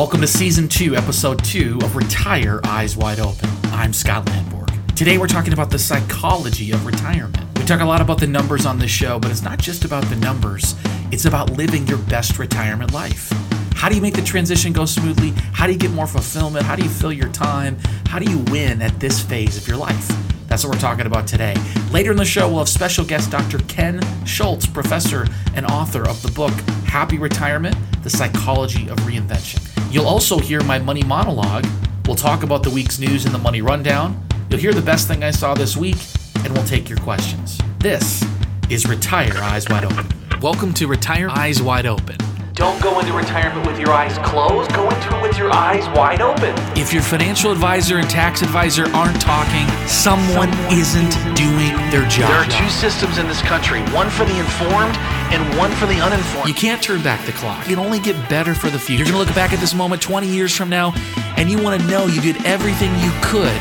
[0.00, 3.50] Welcome to Season 2, Episode 2 of Retire Eyes Wide Open.
[3.64, 4.94] I'm Scott Landborg.
[4.94, 7.46] Today we're talking about the psychology of retirement.
[7.58, 10.02] We talk a lot about the numbers on this show, but it's not just about
[10.04, 10.74] the numbers,
[11.12, 13.30] it's about living your best retirement life.
[13.74, 15.34] How do you make the transition go smoothly?
[15.52, 16.64] How do you get more fulfillment?
[16.64, 17.76] How do you fill your time?
[18.06, 20.08] How do you win at this phase of your life?
[20.46, 21.54] That's what we're talking about today.
[21.90, 23.58] Later in the show, we'll have special guest Dr.
[23.68, 26.54] Ken Shultz, professor and author of the book
[26.86, 29.69] Happy Retirement The Psychology of Reinvention.
[29.90, 31.66] You'll also hear my money monologue.
[32.06, 34.24] We'll talk about the week's news in the money rundown.
[34.48, 35.98] You'll hear the best thing I saw this week,
[36.44, 37.60] and we'll take your questions.
[37.80, 38.24] This
[38.68, 40.06] is Retire Eyes Wide Open.
[40.40, 42.29] Welcome to Retire Eyes Wide Open.
[42.60, 44.74] Don't go into retirement with your eyes closed.
[44.74, 46.54] Go into it with your eyes wide open.
[46.76, 52.28] If your financial advisor and tax advisor aren't talking, someone, isn't doing their job.
[52.28, 54.94] There are two systems in this country one for the informed
[55.32, 56.48] and one for the uninformed.
[56.48, 57.66] You can't turn back the clock.
[57.66, 59.04] You can only get better for the future.
[59.04, 60.92] You're going to look back at this moment 20 years from now,
[61.38, 63.58] and you want to know you did everything you could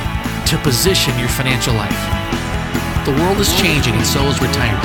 [0.47, 1.95] to position your financial life.
[3.05, 4.83] The world is changing, and so is retirement.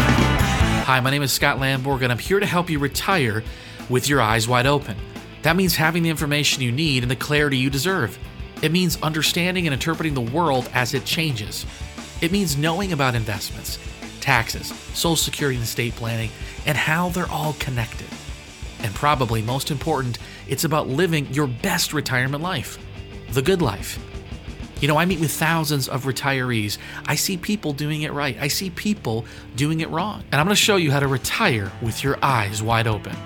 [0.86, 3.42] Hi, my name is Scott Landborg, and I'm here to help you retire
[3.88, 4.96] with your eyes wide open.
[5.42, 8.18] That means having the information you need and the clarity you deserve.
[8.62, 11.66] It means understanding and interpreting the world as it changes.
[12.20, 13.78] It means knowing about investments,
[14.20, 16.30] taxes, social security and estate planning,
[16.64, 18.06] and how they're all connected.
[18.80, 20.18] And probably most important,
[20.48, 22.78] it's about living your best retirement life
[23.30, 23.98] the good life.
[24.80, 26.78] You know, I meet with thousands of retirees.
[27.06, 29.24] I see people doing it right, I see people
[29.56, 30.22] doing it wrong.
[30.30, 33.16] And I'm going to show you how to retire with your eyes wide open.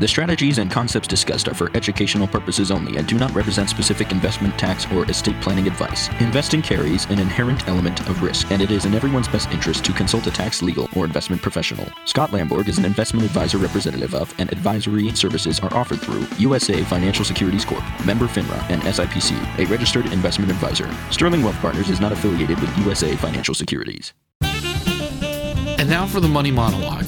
[0.00, 4.10] The strategies and concepts discussed are for educational purposes only and do not represent specific
[4.10, 6.08] investment, tax, or estate planning advice.
[6.18, 9.92] Investing carries an inherent element of risk, and it is in everyone's best interest to
[9.92, 11.86] consult a tax, legal, or investment professional.
[12.06, 16.82] Scott Landborg is an investment advisor representative of, and advisory services are offered through USA
[16.82, 20.92] Financial Securities Corp., member FINRA, and SIPC, a registered investment advisor.
[21.12, 24.12] Sterling Wealth Partners is not affiliated with USA Financial Securities.
[24.42, 27.06] And now for the money monologue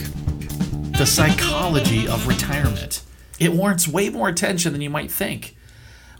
[0.97, 3.03] the psychology of retirement.
[3.39, 5.55] It warrants way more attention than you might think.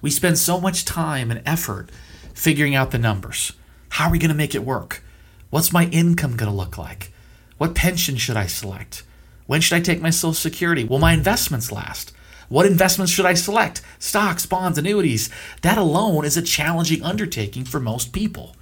[0.03, 1.91] We spend so much time and effort
[2.35, 3.55] figuring out the numbers.
[3.89, 5.03] How are we going to make it work?
[5.49, 7.11] What's my income going to look like?
[7.57, 9.03] What pension should I select?
[9.47, 10.85] When should I take my Social Security?
[10.85, 12.13] Will my investments last?
[12.51, 13.81] What investments should I select?
[13.99, 15.31] Stocks, bonds, annuities.
[15.63, 18.55] That alone is a challenging undertaking for most people.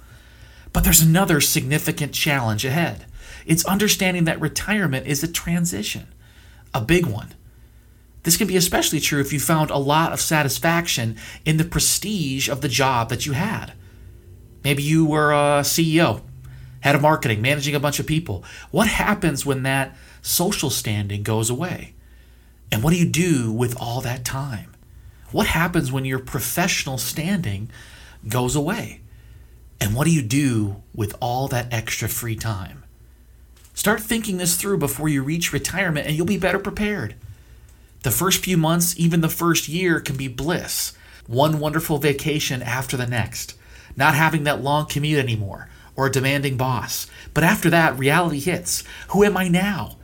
[0.71, 3.05] But there's another significant challenge ahead.
[3.45, 6.07] It's understanding that retirement is a transition,
[6.73, 7.33] a big one.
[8.23, 12.49] This can be especially true if you found a lot of satisfaction in the prestige
[12.49, 13.73] of the job that you had.
[14.63, 16.21] Maybe you were a CEO,
[16.79, 18.43] head of marketing, managing a bunch of people.
[18.71, 21.93] What happens when that social standing goes away?
[22.71, 24.73] And what do you do with all that time?
[25.31, 27.69] What happens when your professional standing
[28.27, 29.01] goes away?
[29.79, 32.84] And what do you do with all that extra free time?
[33.75, 37.13] Start thinking this through before you reach retirement and you'll be better prepared.
[38.03, 40.93] The first few months, even the first year, can be bliss.
[41.27, 43.55] One wonderful vacation after the next.
[43.97, 47.07] Not having that long commute anymore or a demanding boss.
[47.33, 48.85] But after that, reality hits.
[49.09, 49.97] Who am I now?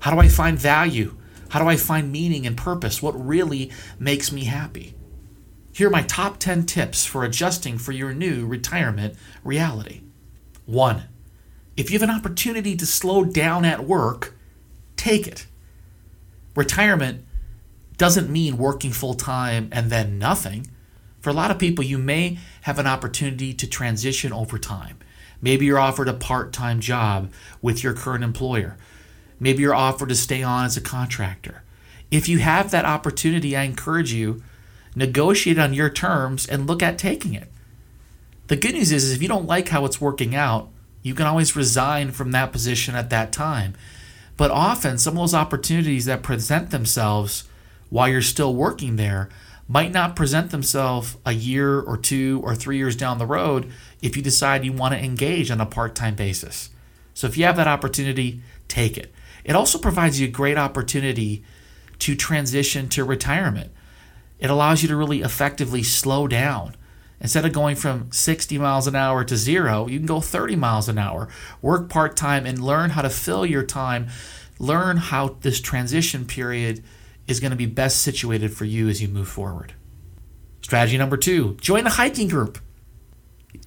[0.00, 1.16] How do I find value?
[1.48, 3.02] How do I find meaning and purpose?
[3.02, 4.94] What really makes me happy?
[5.72, 10.02] Here are my top 10 tips for adjusting for your new retirement reality.
[10.66, 11.04] 1.
[11.76, 14.34] If you have an opportunity to slow down at work,
[14.96, 15.46] take it.
[16.54, 17.24] Retirement
[17.96, 20.68] doesn't mean working full time and then nothing.
[21.20, 24.98] For a lot of people, you may have an opportunity to transition over time.
[25.40, 28.76] Maybe you're offered a part time job with your current employer.
[29.40, 31.62] Maybe you're offered to stay on as a contractor.
[32.10, 34.42] If you have that opportunity, I encourage you
[34.94, 37.50] negotiate on your terms and look at taking it.
[38.46, 40.68] The good news is, is if you don't like how it's working out,
[41.04, 43.74] you can always resign from that position at that time.
[44.36, 47.44] But often, some of those opportunities that present themselves
[47.90, 49.28] while you're still working there
[49.68, 53.70] might not present themselves a year or two or three years down the road
[54.02, 56.70] if you decide you want to engage on a part time basis.
[57.12, 59.12] So, if you have that opportunity, take it.
[59.44, 61.44] It also provides you a great opportunity
[61.98, 63.70] to transition to retirement.
[64.38, 66.76] It allows you to really effectively slow down
[67.24, 70.90] Instead of going from 60 miles an hour to zero, you can go 30 miles
[70.90, 71.26] an hour.
[71.62, 74.08] Work part time and learn how to fill your time.
[74.58, 76.84] Learn how this transition period
[77.26, 79.72] is going to be best situated for you as you move forward.
[80.60, 82.58] Strategy number two join a hiking group.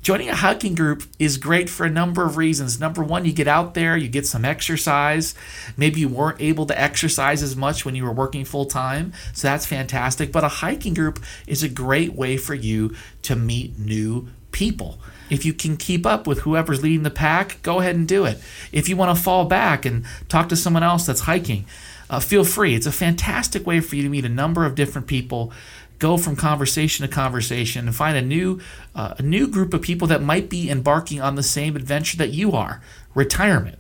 [0.08, 2.80] Joining a hiking group is great for a number of reasons.
[2.80, 5.36] Number one, you get out there, you get some exercise.
[5.76, 9.50] Maybe you weren't able to exercise as much when you were working full time, so
[9.50, 10.32] that's fantastic.
[10.32, 14.98] But a hiking group is a great way for you to meet new people.
[15.30, 18.42] If you can keep up with whoever's leading the pack, go ahead and do it.
[18.72, 21.66] If you want to fall back and talk to someone else that's hiking,
[22.10, 22.76] uh, feel free.
[22.76, 25.52] It's a fantastic way for you to meet a number of different people
[26.00, 28.60] go from conversation to conversation and find a new
[28.96, 32.32] uh, a new group of people that might be embarking on the same adventure that
[32.32, 32.82] you are
[33.14, 33.80] retirement.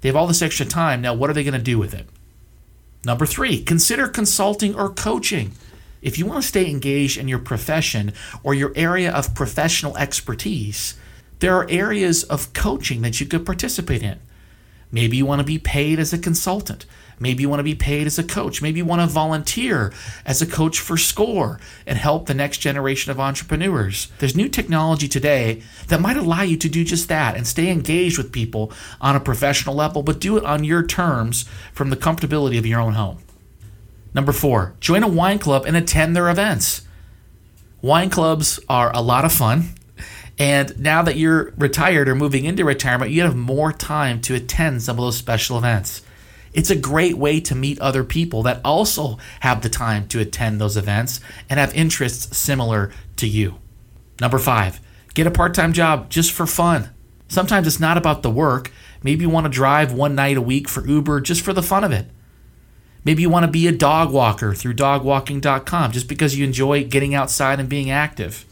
[0.00, 1.02] They have all this extra time.
[1.02, 2.06] Now what are they going to do with it?
[3.04, 5.52] Number three consider consulting or coaching.
[6.02, 10.94] If you want to stay engaged in your profession or your area of professional expertise
[11.40, 14.20] there are areas of coaching that you could participate in.
[14.92, 16.86] Maybe you want to be paid as a consultant
[17.20, 18.62] Maybe you want to be paid as a coach.
[18.62, 19.92] Maybe you want to volunteer
[20.24, 24.10] as a coach for SCORE and help the next generation of entrepreneurs.
[24.18, 28.16] There's new technology today that might allow you to do just that and stay engaged
[28.16, 28.72] with people
[29.02, 31.44] on a professional level, but do it on your terms
[31.74, 33.18] from the comfortability of your own home.
[34.14, 36.82] Number four, join a wine club and attend their events.
[37.82, 39.74] Wine clubs are a lot of fun.
[40.38, 44.82] And now that you're retired or moving into retirement, you have more time to attend
[44.82, 46.00] some of those special events.
[46.52, 50.60] It's a great way to meet other people that also have the time to attend
[50.60, 53.58] those events and have interests similar to you.
[54.20, 54.80] Number five,
[55.14, 56.90] get a part time job just for fun.
[57.28, 58.72] Sometimes it's not about the work.
[59.02, 61.84] Maybe you want to drive one night a week for Uber just for the fun
[61.84, 62.06] of it.
[63.04, 67.14] Maybe you want to be a dog walker through dogwalking.com just because you enjoy getting
[67.14, 68.44] outside and being active.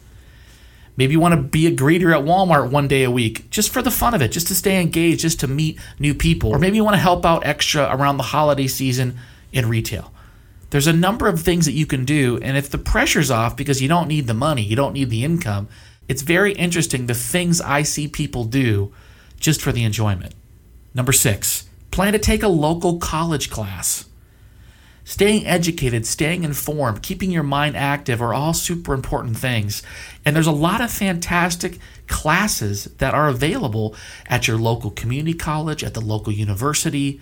[0.99, 3.83] Maybe you want to be a greeter at Walmart one day a week just for
[3.83, 6.51] the fun of it, just to stay engaged, just to meet new people.
[6.51, 9.17] Or maybe you want to help out extra around the holiday season
[9.53, 10.13] in retail.
[10.71, 13.81] There's a number of things that you can do, and if the pressure's off because
[13.81, 15.69] you don't need the money, you don't need the income,
[16.09, 18.93] it's very interesting the things I see people do
[19.39, 20.35] just for the enjoyment.
[20.95, 24.05] Number six, plan to take a local college class.
[25.05, 29.83] Staying educated, staying informed, keeping your mind active are all super important things.
[30.29, 33.97] And there's a lot of fantastic classes that are available
[34.27, 37.19] at your local community college, at the local university.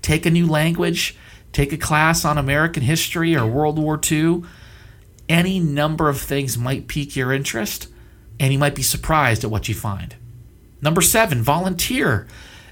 [0.00, 1.18] Take a new language,
[1.52, 4.44] take a class on American history or World War II.
[5.28, 7.88] Any number of things might pique your interest,
[8.40, 10.16] and you might be surprised at what you find.
[10.80, 12.26] Number seven, volunteer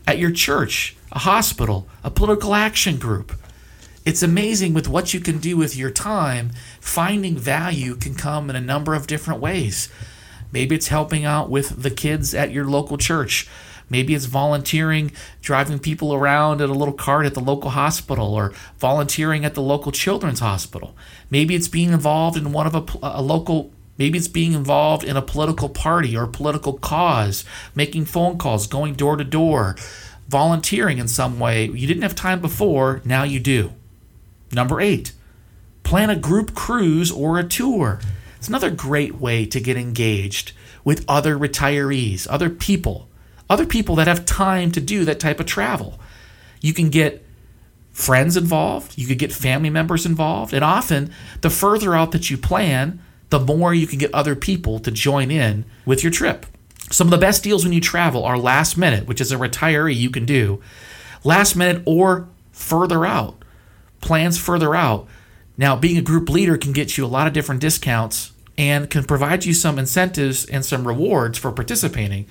[0.07, 3.35] at your church, a hospital, a political action group
[4.05, 6.51] it's amazing with what you can do with your time.
[6.81, 9.89] Finding value can come in a number of different ways.
[10.53, 13.49] Maybe it's helping out with the kids at your local church.
[13.89, 18.53] Maybe it's volunteering, driving people around in a little cart at the local hospital or
[18.79, 20.95] volunteering at the local children's hospital.
[21.31, 25.17] Maybe it's being involved in one of a, a local Maybe it's being involved in
[25.17, 27.45] a political party or political cause,
[27.77, 29.77] making phone calls, going door to door,
[30.29, 31.67] volunteering in some way.
[31.67, 33.73] You didn't have time before, now you do.
[34.55, 35.13] Number eight,
[35.83, 38.01] plan a group cruise or a tour.
[38.39, 40.53] It's another great way to get engaged
[40.85, 43.09] with other retirees, other people,
[43.51, 45.99] other people that have time to do that type of travel.
[46.61, 47.25] You can get
[47.93, 51.11] friends involved, you could get family members involved, and often
[51.41, 55.31] the further out that you plan, the more you can get other people to join
[55.31, 56.47] in with your trip.
[56.91, 59.97] Some of the best deals when you travel are last minute, which is a retiree
[59.97, 60.61] you can do,
[61.23, 63.44] last minute or further out
[64.05, 65.09] plans further out.
[65.57, 69.05] Now, being a group leader can get you a lot of different discounts and can
[69.05, 72.27] provide you some incentives and some rewards for participating.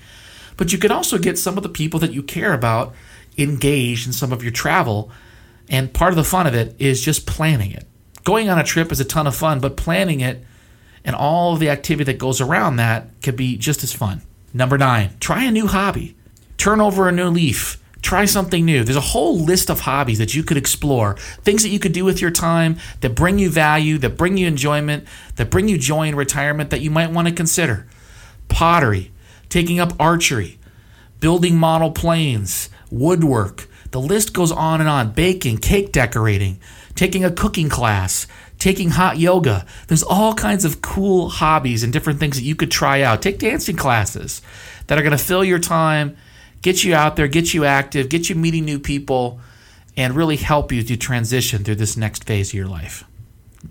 [0.55, 2.93] But you can also get some of the people that you care about
[3.37, 5.11] engaged in some of your travel.
[5.67, 7.87] And part of the fun of it is just planning it.
[8.23, 10.43] Going on a trip is a ton of fun, but planning it
[11.03, 14.21] and all the activity that goes around that can be just as fun.
[14.53, 16.15] Number nine, try a new hobby.
[16.57, 17.82] Turn over a new leaf.
[18.03, 18.83] Try something new.
[18.83, 22.03] There's a whole list of hobbies that you could explore, things that you could do
[22.03, 25.07] with your time that bring you value, that bring you enjoyment,
[25.37, 27.87] that bring you joy in retirement that you might want to consider.
[28.49, 29.11] Pottery,
[29.47, 30.59] taking up archery,
[31.21, 33.69] building model planes, woodwork.
[33.91, 35.11] The list goes on and on.
[35.13, 36.59] Baking, cake decorating,
[36.95, 38.27] taking a cooking class,
[38.59, 39.65] taking hot yoga.
[39.87, 43.21] There's all kinds of cool hobbies and different things that you could try out.
[43.21, 44.41] Take dancing classes
[44.87, 46.17] that are going to fill your time
[46.63, 49.39] get you out there, get you active, get you meeting new people,
[49.95, 53.03] and really help you to transition through this next phase of your life.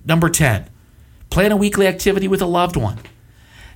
[0.04, 0.70] Number 10,
[1.30, 2.98] plan a weekly activity with a loved one.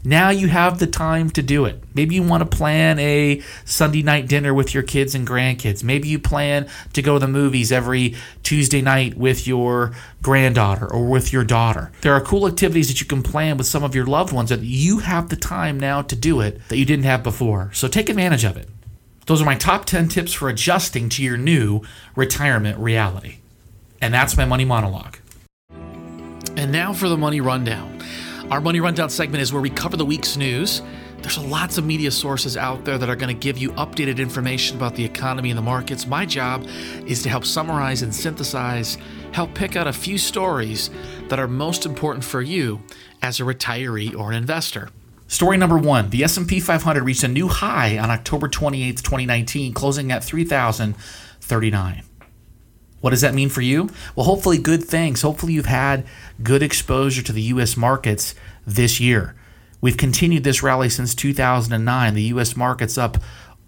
[0.04, 1.82] Now you have the time to do it.
[1.92, 5.82] Maybe you want to plan a Sunday night dinner with your kids and grandkids.
[5.82, 11.06] Maybe you plan to go to the movies every Tuesday night with your granddaughter or
[11.06, 11.90] with your daughter.
[12.02, 14.60] There are cool activities that you can plan with some of your loved ones that
[14.60, 17.70] you have the time now to do it that you didn't have before.
[17.72, 18.68] So take advantage of it.
[19.26, 21.82] Those are my top 10 tips for adjusting to your new
[22.14, 23.38] retirement reality.
[24.00, 25.18] And that's my money monologue.
[26.56, 28.02] And now for the money rundown.
[28.50, 30.80] Our money rundown segment is where we cover the week's news.
[31.22, 34.76] There's lots of media sources out there that are going to give you updated information
[34.76, 36.06] about the economy and the markets.
[36.06, 36.64] My job
[37.04, 38.96] is to help summarize and synthesize,
[39.32, 40.88] help pick out a few stories
[41.28, 42.80] that are most important for you
[43.22, 44.90] as a retiree or an investor.
[45.28, 50.12] Story number one: The S&P 500 reached a new high on October 28, 2019, closing
[50.12, 52.02] at 3,039.
[53.00, 53.90] What does that mean for you?
[54.14, 55.22] Well, hopefully, good things.
[55.22, 56.06] Hopefully, you've had
[56.42, 57.76] good exposure to the U.S.
[57.76, 58.34] markets
[58.66, 59.34] this year.
[59.80, 62.14] We've continued this rally since 2009.
[62.14, 62.56] The U.S.
[62.56, 63.18] market's up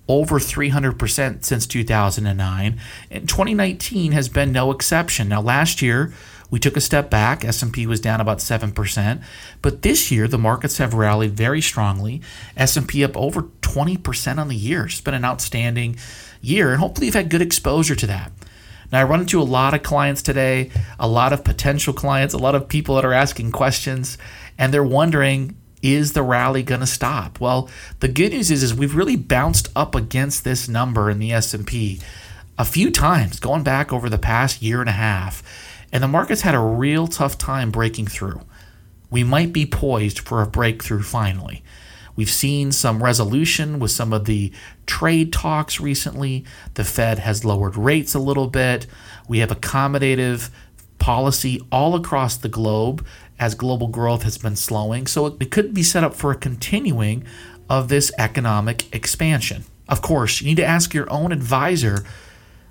[0.09, 5.29] over 300% since 2009, and 2019 has been no exception.
[5.29, 6.13] Now, last year
[6.51, 7.45] we took a step back.
[7.45, 9.23] S&P was down about 7%,
[9.63, 12.23] but this year the markets have rallied very strongly.
[12.57, 14.87] S&P up over 20% on the year.
[14.87, 15.97] It's been an outstanding
[16.41, 18.33] year, and hopefully you've had good exposure to that.
[18.91, 22.39] Now, I run into a lot of clients today, a lot of potential clients, a
[22.39, 24.17] lot of people that are asking questions,
[24.57, 27.39] and they're wondering, is the rally going to stop?
[27.39, 27.69] Well,
[28.01, 32.01] the good news is, is we've really bounced up against this number in the S&P
[32.59, 35.43] a few times going back over the past year and a half,
[35.93, 38.41] and the market's had a real tough time breaking through.
[39.11, 41.63] We might be poised for a breakthrough finally.
[42.15, 44.53] We've seen some resolution with some of the
[44.87, 46.45] trade talks recently.
[46.75, 48.87] The Fed has lowered rates a little bit.
[49.29, 50.51] We have accommodative
[50.99, 53.07] policy all across the globe
[53.39, 55.07] as global growth has been slowing.
[55.07, 57.25] So it could be set up for a continuing
[57.71, 59.65] of this economic expansion.
[59.89, 62.05] Of course, you need to ask your own advisor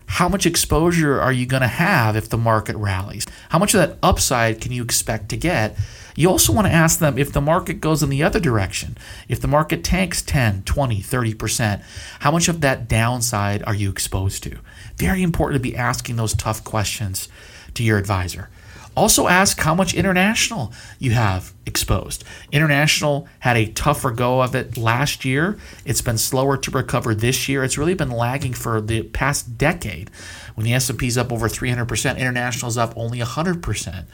[0.08, 3.26] how much exposure are you going to have if the market rallies?
[3.50, 5.78] How much of that upside can you expect to get?
[6.16, 8.98] You also want to ask them if the market goes in the other direction,
[9.28, 11.84] if the market tanks 10, 20, 30%,
[12.22, 14.58] how much of that downside are you exposed to?
[14.96, 17.30] Very important to be asking those tough questions
[17.76, 18.50] to your advisor.
[18.98, 22.24] Also, ask how much international you have exposed.
[22.52, 25.56] International had a tougher go of it last year.
[25.86, 27.64] It's been slower to recover this year.
[27.64, 30.10] It's really been lagging for the past decade.
[30.56, 34.06] When the S&P is up over 300%, international is up only 100%.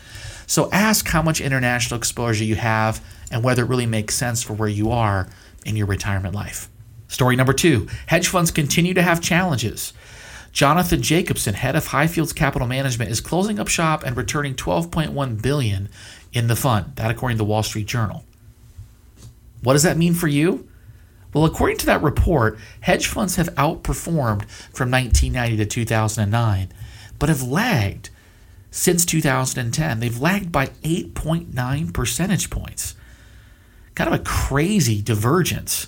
[0.48, 4.52] So ask how much international exposure you have and whether it really makes sense for
[4.52, 5.30] where you are
[5.66, 6.68] in your retirement life.
[7.08, 9.94] Story number two hedge funds continue to have challenges.
[10.54, 15.90] Jonathan Jacobson, head of Highfields Capital Management, is closing up shop and returning 12.1 billion
[16.32, 16.96] in the fund.
[16.96, 18.24] That according to the Wall Street Journal.
[19.64, 20.68] What does that mean for you?
[21.34, 26.72] Well, according to that report, hedge funds have outperformed from 1990 to 2009,
[27.18, 28.12] but have lagged
[28.70, 30.00] since 2010.
[30.00, 32.96] They've lagged by 8.9 percentage points.
[33.96, 35.88] Kind of a crazy divergence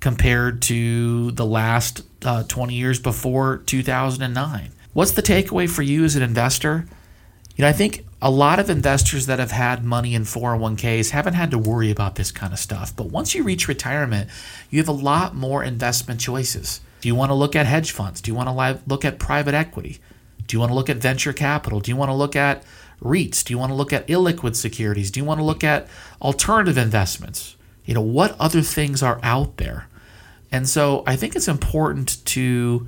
[0.00, 4.70] compared to the last uh, 20 years before 2009.
[4.92, 6.86] What's the takeaway for you as an investor?
[7.54, 11.34] You know, I think a lot of investors that have had money in 401ks haven't
[11.34, 12.94] had to worry about this kind of stuff.
[12.94, 14.28] But once you reach retirement,
[14.70, 16.80] you have a lot more investment choices.
[17.00, 18.20] Do you want to look at hedge funds?
[18.20, 20.00] Do you want to look at private equity?
[20.46, 21.80] Do you want to look at venture capital?
[21.80, 22.64] Do you want to look at
[23.02, 23.44] REITs?
[23.44, 25.10] Do you want to look at illiquid securities?
[25.10, 25.88] Do you want to look at
[26.22, 27.56] alternative investments?
[27.84, 29.88] You know, what other things are out there?
[30.50, 32.86] And so I think it's important to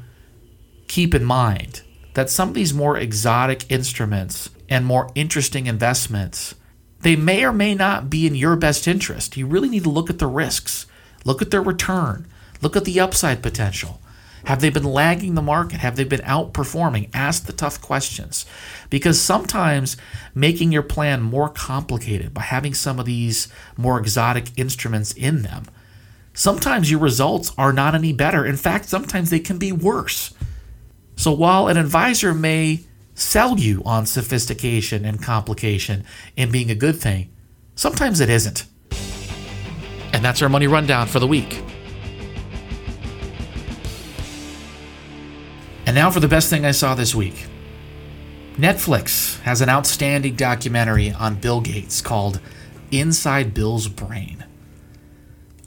[0.87, 1.83] keep in mind
[2.15, 6.55] that some of these more exotic instruments and more interesting investments,
[7.01, 9.37] they may or may not be in your best interest.
[9.37, 10.87] You really need to look at the risks,
[11.25, 12.27] look at their return,
[12.61, 14.01] look at the upside potential.
[14.45, 15.81] Have they been lagging the market?
[15.81, 17.11] Have they been outperforming?
[17.13, 18.47] Ask the tough questions.
[18.89, 19.97] Because sometimes
[20.35, 25.65] making your plan more complicated by having some of these more exotic instruments in them
[26.39, 28.47] sometimes your results are not any better.
[28.47, 30.33] In fact, sometimes they can be worse.
[31.17, 36.05] So while an advisor may sell you on sophistication and complication
[36.37, 37.31] and being a good thing,
[37.75, 38.67] sometimes it isn't.
[40.13, 41.61] And that's our money rundown for the week.
[45.87, 47.47] And now for the best thing I saw this week.
[48.57, 52.41] Netflix has an outstanding documentary on Bill Gates called
[52.93, 54.45] Inside Bill's Brain.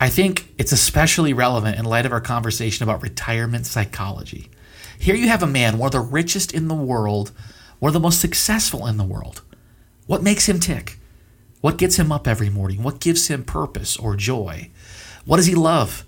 [0.02, 4.50] I think it's especially relevant in light of our conversation about retirement psychology.
[4.98, 7.32] Here you have a man, one of the richest in the world,
[7.78, 9.44] one of the most successful in the world.
[10.08, 10.98] What makes him tick?
[11.62, 12.82] What gets him up every morning?
[12.82, 14.72] What gives him purpose or joy?
[15.26, 16.04] What does he love?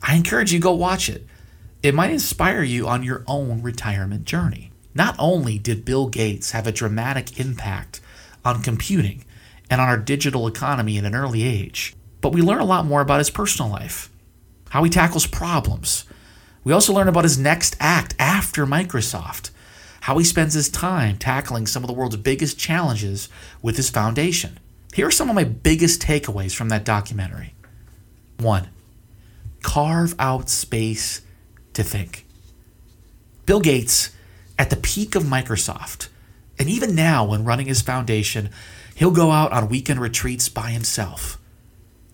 [0.00, 1.26] I encourage you go watch it.
[1.82, 4.70] It might inspire you on your own retirement journey.
[4.94, 8.00] Not only did Bill Gates have a dramatic impact
[8.44, 9.24] on computing
[9.68, 13.02] and on our digital economy at an early age, but we learn a lot more
[13.02, 14.10] about his personal life,
[14.70, 16.06] how he tackles problems.
[16.64, 19.50] We also learn about his next act after Microsoft,
[20.00, 23.28] how he spends his time tackling some of the world's biggest challenges
[23.62, 24.58] with his foundation.
[24.92, 27.54] Here are some of my biggest takeaways from that documentary.
[28.38, 28.70] One,
[29.62, 31.22] carve out space
[31.74, 32.26] to think.
[33.44, 34.10] Bill Gates,
[34.58, 36.08] at the peak of Microsoft,
[36.58, 38.50] and even now when running his foundation,
[38.96, 41.38] he'll go out on weekend retreats by himself.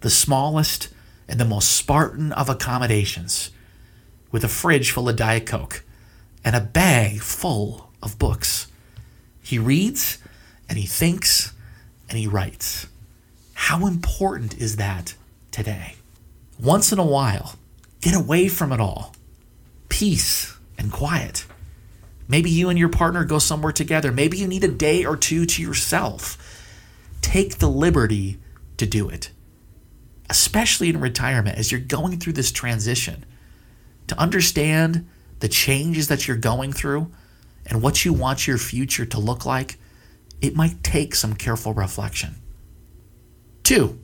[0.02, 0.88] The smallest
[1.28, 3.50] and the most Spartan of accommodations,
[4.30, 5.82] with a fridge full of Diet Coke
[6.44, 8.66] and a bag full of books.
[9.42, 10.18] He reads
[10.68, 11.52] and he thinks
[12.08, 12.86] and he writes.
[13.54, 15.14] How important is that
[15.50, 15.96] today?
[16.60, 17.56] Once in a while,
[18.00, 19.14] get away from it all.
[19.88, 21.46] Peace and quiet.
[22.28, 24.10] Maybe you and your partner go somewhere together.
[24.10, 26.38] Maybe you need a day or two to yourself.
[27.20, 28.38] Take the liberty
[28.78, 29.30] to do it,
[30.30, 33.24] especially in retirement as you're going through this transition.
[34.08, 35.08] To understand
[35.40, 37.10] the changes that you're going through
[37.66, 39.78] and what you want your future to look like,
[40.40, 42.36] it might take some careful reflection.
[43.62, 44.00] Two,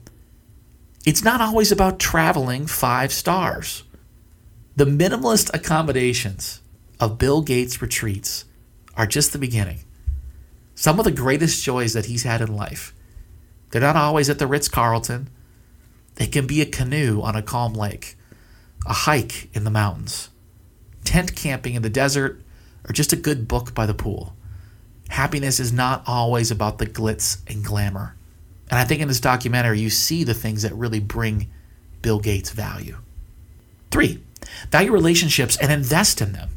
[1.05, 3.83] it's not always about traveling five stars.
[4.75, 6.61] The minimalist accommodations
[6.99, 8.45] of Bill Gates' retreats
[8.95, 9.79] are just the beginning.
[10.75, 12.93] Some of the greatest joys that he's had in life.
[13.71, 15.29] They're not always at the Ritz Carlton.
[16.19, 18.17] They can be a canoe on a calm lake,
[18.85, 20.29] a hike in the mountains,
[21.05, 22.41] tent camping in the desert,
[22.87, 24.35] or just a good book by the pool.
[25.07, 28.15] Happiness is not always about the glitz and glamour.
[28.69, 31.49] And I think in this documentary, you see the things that really bring
[32.01, 32.97] Bill Gates value.
[33.89, 34.21] Three,
[34.71, 36.49] value relationships and invest in them.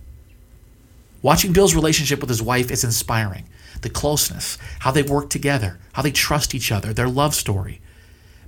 [1.22, 3.44] Watching Bill's relationship with his wife is inspiring.
[3.82, 7.80] The closeness, how they work together, how they trust each other, their love story.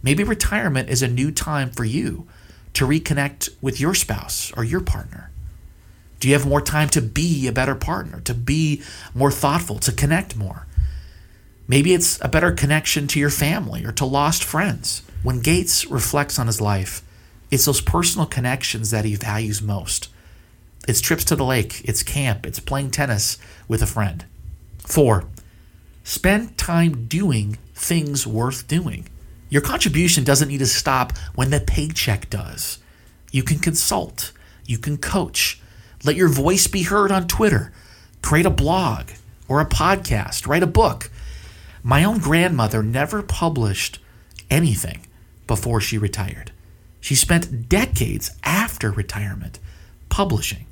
[0.05, 2.29] Maybe retirement is a new time for you
[2.75, 5.31] to reconnect with your spouse or your partner.
[6.21, 8.83] Do you have more time to be a better partner, to be
[9.15, 10.67] more thoughtful, to connect more?
[11.67, 15.03] Maybe it's a better connection to your family or to lost friends.
[15.23, 17.03] When Gates reflects on his life,
[17.51, 20.11] it's those personal connections that he values most.
[20.87, 23.39] It's trips to the lake, it's camp, it's playing tennis
[23.69, 24.27] with a friend.
[24.81, 25.25] Four,
[26.03, 29.09] spend time doing things worth doing.
[29.55, 32.81] Your contribution doesn't need to stop when the paycheck does.
[33.31, 34.33] You can consult,
[34.67, 35.61] you can coach,
[36.03, 37.73] let your voice be heard on Twitter,
[38.21, 39.11] create a blog
[39.47, 41.09] or a podcast, write a book.
[41.85, 44.01] My own grandmother never published
[44.51, 45.07] anything
[45.47, 46.51] before she retired.
[47.01, 49.61] She spent decades after retirement
[50.09, 50.67] publishing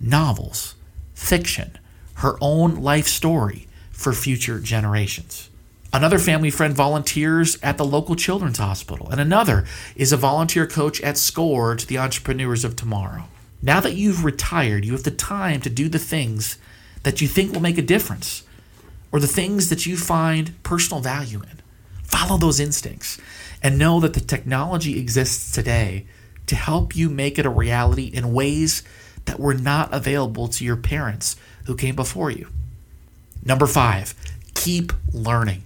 [0.00, 0.76] novels,
[1.12, 1.76] fiction,
[2.14, 5.50] her own life story for future generations.
[5.94, 11.00] Another family friend volunteers at the local children's hospital, and another is a volunteer coach
[11.02, 13.28] at SCORE to the entrepreneurs of tomorrow.
[13.62, 16.58] Now that you've retired, you have the time to do the things
[17.04, 18.42] that you think will make a difference
[19.12, 21.60] or the things that you find personal value in.
[22.02, 23.20] Follow those instincts
[23.62, 26.06] and know that the technology exists today
[26.48, 28.82] to help you make it a reality in ways
[29.26, 32.48] that were not available to your parents who came before you.
[33.44, 34.16] Number five,
[34.54, 35.62] keep learning.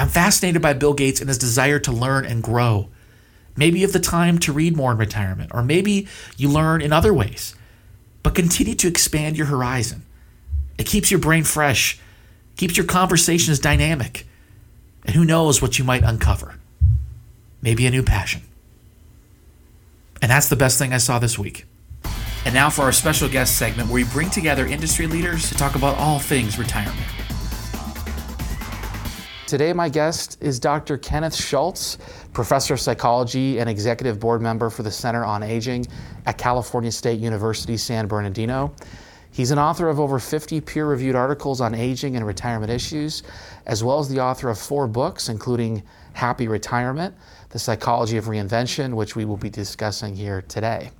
[0.00, 2.88] I'm fascinated by Bill Gates and his desire to learn and grow.
[3.54, 6.08] Maybe you have the time to read more in retirement, or maybe
[6.38, 7.54] you learn in other ways.
[8.22, 10.06] But continue to expand your horizon.
[10.78, 12.00] It keeps your brain fresh,
[12.56, 14.26] keeps your conversations dynamic,
[15.04, 16.54] and who knows what you might uncover.
[17.60, 18.40] Maybe a new passion.
[20.22, 21.66] And that's the best thing I saw this week.
[22.46, 25.74] And now for our special guest segment where we bring together industry leaders to talk
[25.74, 27.06] about all things retirement.
[29.50, 30.96] Today, my guest is Dr.
[30.96, 31.98] Kenneth Shultz,
[32.32, 35.88] professor of psychology and executive board member for the Center on Aging
[36.24, 38.72] at California State University, San Bernardino.
[39.32, 43.24] He's an author of over 50 peer reviewed articles on aging and retirement issues,
[43.66, 45.82] as well as the author of four books, including
[46.12, 47.12] Happy Retirement,
[47.48, 50.92] The Psychology of Reinvention, which we will be discussing here today.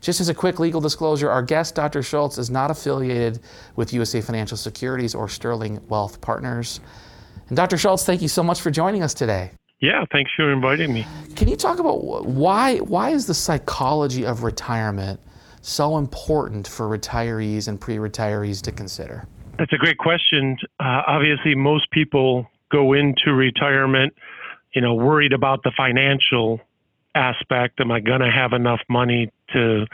[0.00, 2.04] Just as a quick legal disclosure, our guest, Dr.
[2.04, 3.40] Shultz, is not affiliated
[3.74, 6.78] with USA Financial Securities or Sterling Wealth Partners.
[7.48, 7.78] And Dr.
[7.78, 9.52] Shultz, thank you so much for joining us today.
[9.80, 11.06] Yeah, thanks for inviting me.
[11.36, 15.20] Can you talk about why why is the psychology of retirement
[15.60, 19.26] so important for retirees and pre-retirees to consider?
[19.58, 20.56] That's a great question.
[20.80, 24.14] Uh, obviously, most people go into retirement,
[24.74, 26.60] you know, worried about the financial
[27.14, 27.80] aspect.
[27.80, 29.86] Am I going to have enough money to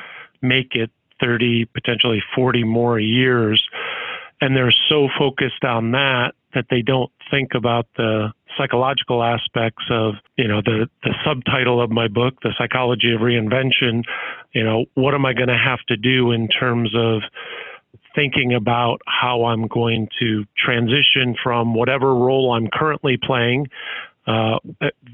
[0.42, 0.90] make it
[1.20, 3.62] 30, potentially 40 more years?
[4.40, 10.14] And they're so focused on that that they don't think about the psychological aspects of,
[10.36, 14.04] you know, the, the subtitle of my book, The Psychology of Reinvention.
[14.52, 17.22] You know, what am I going to have to do in terms of
[18.14, 23.68] thinking about how I'm going to transition from whatever role I'm currently playing.
[24.26, 24.58] Uh,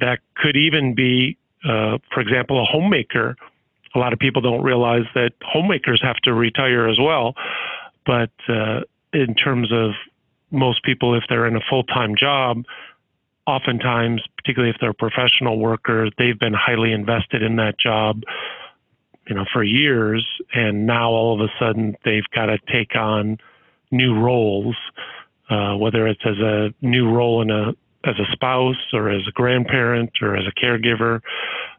[0.00, 3.36] that could even be, uh, for example, a homemaker.
[3.94, 7.34] A lot of people don't realize that homemakers have to retire as well.
[8.06, 8.80] But uh,
[9.12, 9.92] in terms of
[10.50, 12.64] most people, if they're in a full time job,
[13.46, 18.22] oftentimes, particularly if they're a professional worker, they've been highly invested in that job,
[19.28, 23.38] you know, for years, and now all of a sudden they've got to take on
[23.90, 24.76] new roles,
[25.48, 27.72] uh, whether it's as a new role in a
[28.04, 31.20] as a spouse or as a grandparent or as a caregiver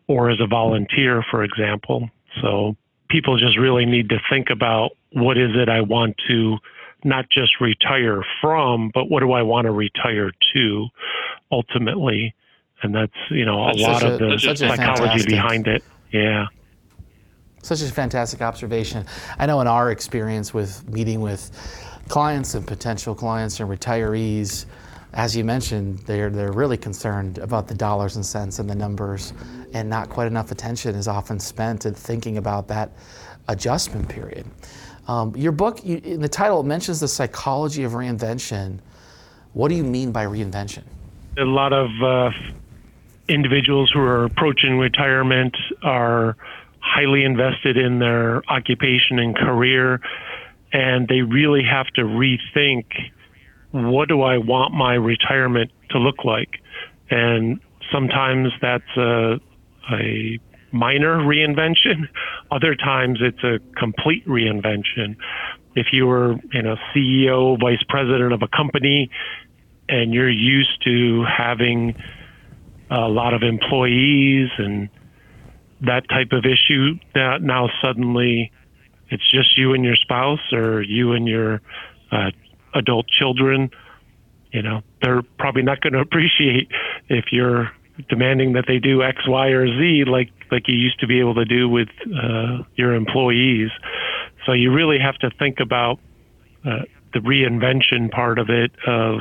[0.08, 2.10] or as a volunteer, for example.
[2.42, 2.76] So
[3.10, 6.58] people just really need to think about what is it I want to
[7.04, 10.88] not just retire from, but what do I want to retire to
[11.52, 12.34] ultimately?
[12.84, 15.84] And that's, you know, a that's lot of a, the psychology behind it.
[16.12, 16.48] Yeah.
[17.64, 19.06] Such a fantastic observation.
[19.38, 21.52] I know in our experience with meeting with
[22.08, 24.66] clients and potential clients and retirees,
[25.14, 29.34] as you mentioned, they're, they're really concerned about the dollars and cents and the numbers,
[29.74, 32.92] and not quite enough attention is often spent in thinking about that
[33.48, 34.46] adjustment period.
[35.08, 38.80] Um, your book, you, in the title, it mentions the psychology of reinvention.
[39.54, 40.84] What do you mean by reinvention?
[41.38, 42.32] A lot of uh,
[43.28, 46.38] individuals who are approaching retirement are
[46.80, 50.02] highly invested in their occupation and career,
[50.74, 52.86] and they really have to rethink
[53.72, 56.62] what do I want my retirement to look like?
[57.10, 57.60] And
[57.92, 59.40] sometimes that's a,
[59.92, 60.40] a
[60.72, 62.08] minor reinvention.
[62.52, 65.16] Other times it's a complete reinvention.
[65.76, 69.10] If you were, you know, CEO, vice president of a company,
[69.88, 71.96] and you're used to having
[72.90, 74.90] a lot of employees and
[75.82, 78.52] that type of issue, that now suddenly
[79.10, 81.62] it's just you and your spouse or you and your
[82.12, 82.32] uh,
[82.74, 83.70] adult children.
[84.52, 86.70] You know, they're probably not going to appreciate
[87.10, 87.72] if you're
[88.10, 91.36] demanding that they do X, Y, or Z like like you used to be able
[91.36, 93.70] to do with uh, your employees.
[94.46, 96.00] So you really have to think about
[96.66, 96.80] uh,
[97.14, 98.72] the reinvention part of it.
[98.86, 99.20] Of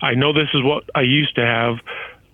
[0.00, 1.76] I know this is what I used to have.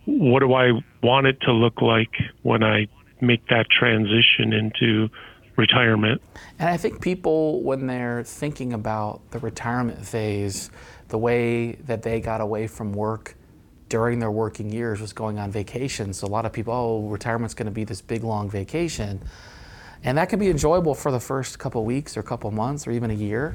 [0.04, 0.72] What do I
[1.02, 2.86] want it to look like when I
[3.20, 5.08] make that transition into
[5.56, 6.20] retirement?
[6.58, 10.70] And I think people, when they're thinking about the retirement phase,
[11.08, 13.35] the way that they got away from work
[13.88, 16.12] during their working years was going on vacation.
[16.12, 19.22] So a lot of people, oh, retirement's going to be this big long vacation.
[20.02, 23.10] And that can be enjoyable for the first couple weeks or couple months or even
[23.10, 23.54] a year.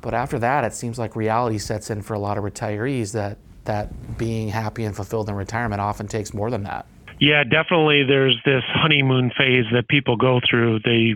[0.00, 3.38] But after that, it seems like reality sets in for a lot of retirees that
[3.64, 6.86] that being happy and fulfilled in retirement often takes more than that.
[7.20, 10.80] Yeah, definitely there's this honeymoon phase that people go through.
[10.80, 11.14] They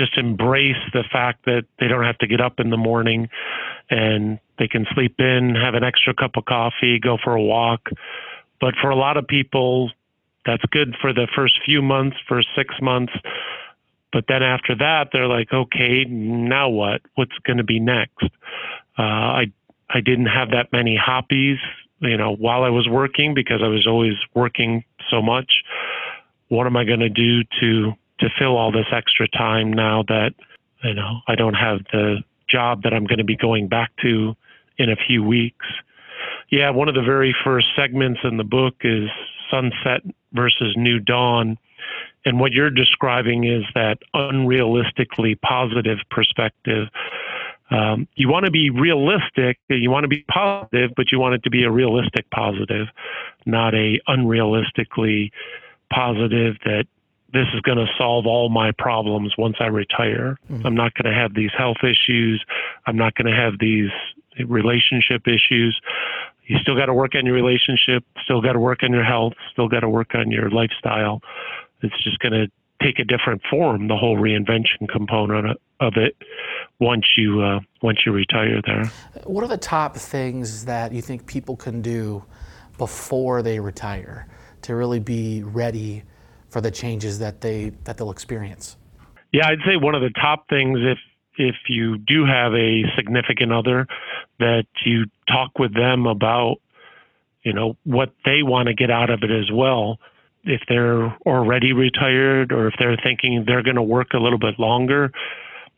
[0.00, 3.28] just embrace the fact that they don't have to get up in the morning
[3.90, 7.88] and they can sleep in, have an extra cup of coffee, go for a walk.
[8.60, 9.90] But for a lot of people,
[10.46, 13.12] that's good for the first few months, first six months.
[14.12, 17.02] But then after that, they're like, okay, now what?
[17.14, 18.24] What's going to be next?
[18.98, 19.52] Uh, I
[19.88, 21.58] I didn't have that many hobbies,
[22.00, 25.62] you know, while I was working because I was always working so much.
[26.48, 30.30] What am I going to do to to fill all this extra time now that
[30.84, 34.36] you know I don't have the job that I'm going to be going back to
[34.78, 35.66] in a few weeks.
[36.50, 39.08] Yeah, one of the very first segments in the book is
[39.50, 40.02] sunset
[40.32, 41.58] versus new dawn.
[42.24, 46.88] And what you're describing is that unrealistically positive perspective.
[47.70, 51.44] Um, you want to be realistic, you want to be positive, but you want it
[51.44, 52.88] to be a realistic positive,
[53.46, 55.30] not a unrealistically
[55.92, 56.86] positive that
[57.32, 60.36] this is going to solve all my problems once I retire.
[60.50, 60.66] Mm-hmm.
[60.66, 62.44] I'm not going to have these health issues.
[62.86, 63.90] I'm not going to have these
[64.46, 65.80] relationship issues.
[66.46, 69.34] You still got to work on your relationship, still got to work on your health,
[69.52, 71.20] still got to work on your lifestyle.
[71.82, 72.48] It's just going to
[72.82, 76.16] take a different form, the whole reinvention component of it
[76.80, 78.90] once you uh, once you retire there.
[79.24, 82.24] What are the top things that you think people can do
[82.78, 84.26] before they retire
[84.62, 86.02] to really be ready
[86.50, 88.76] for the changes that they that they'll experience?
[89.32, 90.98] Yeah, I'd say one of the top things if
[91.36, 93.86] if you do have a significant other
[94.38, 96.58] that you talk with them about
[97.42, 99.98] you know, what they want to get out of it as well.
[100.44, 104.58] If they're already retired or if they're thinking they're going to work a little bit
[104.58, 105.12] longer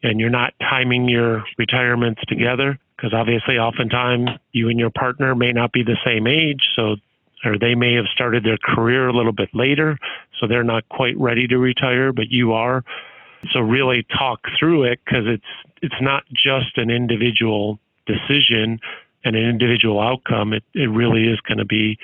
[0.03, 5.53] and you're not timing your retirements together, because obviously, oftentimes you and your partner may
[5.53, 6.63] not be the same age.
[6.77, 6.97] So,
[7.45, 9.99] or they may have started their career a little bit later.
[10.43, 12.85] So they're not quite ready to retire, but you are.
[13.53, 18.81] So really talk through it because it's it's not just an individual decision
[19.25, 20.53] and an individual outcome.
[20.53, 21.97] It it really is going to be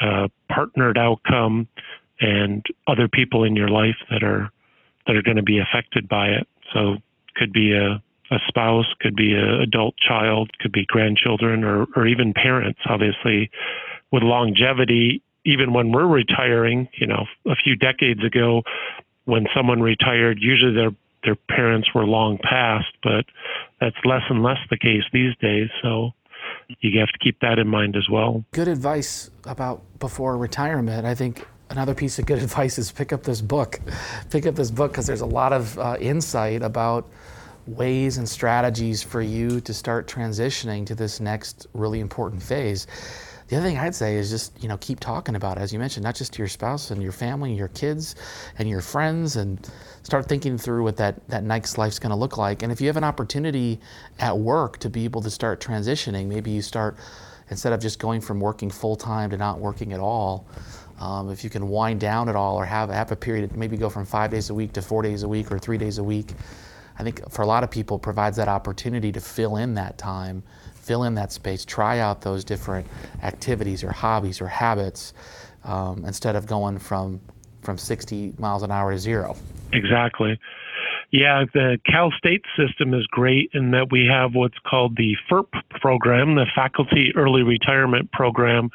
[0.00, 1.66] a partnered outcome
[2.20, 4.50] and other people in your life that are
[5.06, 6.46] that are going to be affected by it.
[6.72, 6.98] So
[7.34, 8.00] could be a
[8.32, 12.80] a spouse, could be an adult child, could be grandchildren, or or even parents.
[12.86, 13.50] Obviously,
[14.12, 18.62] with longevity, even when we're retiring, you know, a few decades ago,
[19.24, 20.90] when someone retired, usually their
[21.22, 23.26] their parents were long past, but
[23.78, 25.68] that's less and less the case these days.
[25.82, 26.12] So
[26.80, 28.44] you have to keep that in mind as well.
[28.52, 31.04] Good advice about before retirement.
[31.06, 33.80] I think another piece of good advice is pick up this book.
[34.30, 37.08] Pick up this book because there's a lot of uh, insight about
[37.66, 42.86] ways and strategies for you to start transitioning to this next really important phase.
[43.50, 45.80] The other thing I'd say is just, you know, keep talking about it, as you
[45.80, 48.14] mentioned, not just to your spouse and your family and your kids
[48.56, 49.68] and your friends and
[50.04, 52.62] start thinking through what that, that next life's going to look like.
[52.62, 53.80] And if you have an opportunity
[54.20, 56.96] at work to be able to start transitioning, maybe you start,
[57.48, 60.46] instead of just going from working full time to not working at all,
[61.00, 63.90] um, if you can wind down at all or have, have a period, maybe go
[63.90, 66.34] from five days a week to four days a week or three days a week,
[67.00, 70.44] I think for a lot of people provides that opportunity to fill in that time
[70.90, 72.84] fill in that space, try out those different
[73.22, 75.12] activities or hobbies or habits
[75.62, 77.20] um, instead of going from
[77.62, 79.36] from 60 miles an hour to zero.
[79.72, 80.36] Exactly.
[81.12, 85.46] Yeah, the Cal State system is great in that we have what's called the FERP
[85.80, 88.70] program, the Faculty Early Retirement Program,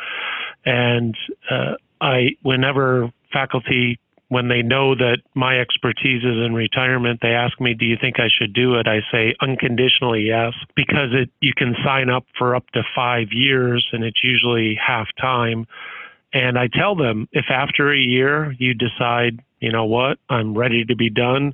[0.63, 1.17] and
[1.51, 3.99] uh, I, whenever faculty
[4.29, 8.19] when they know that my expertise is in retirement, they ask me, "Do you think
[8.19, 12.55] I should do it?" I say unconditionally yes, because it you can sign up for
[12.55, 15.67] up to 5 years and it's usually half time.
[16.33, 20.83] And I tell them if after a year you decide, you know what, I'm ready
[20.85, 21.53] to be done,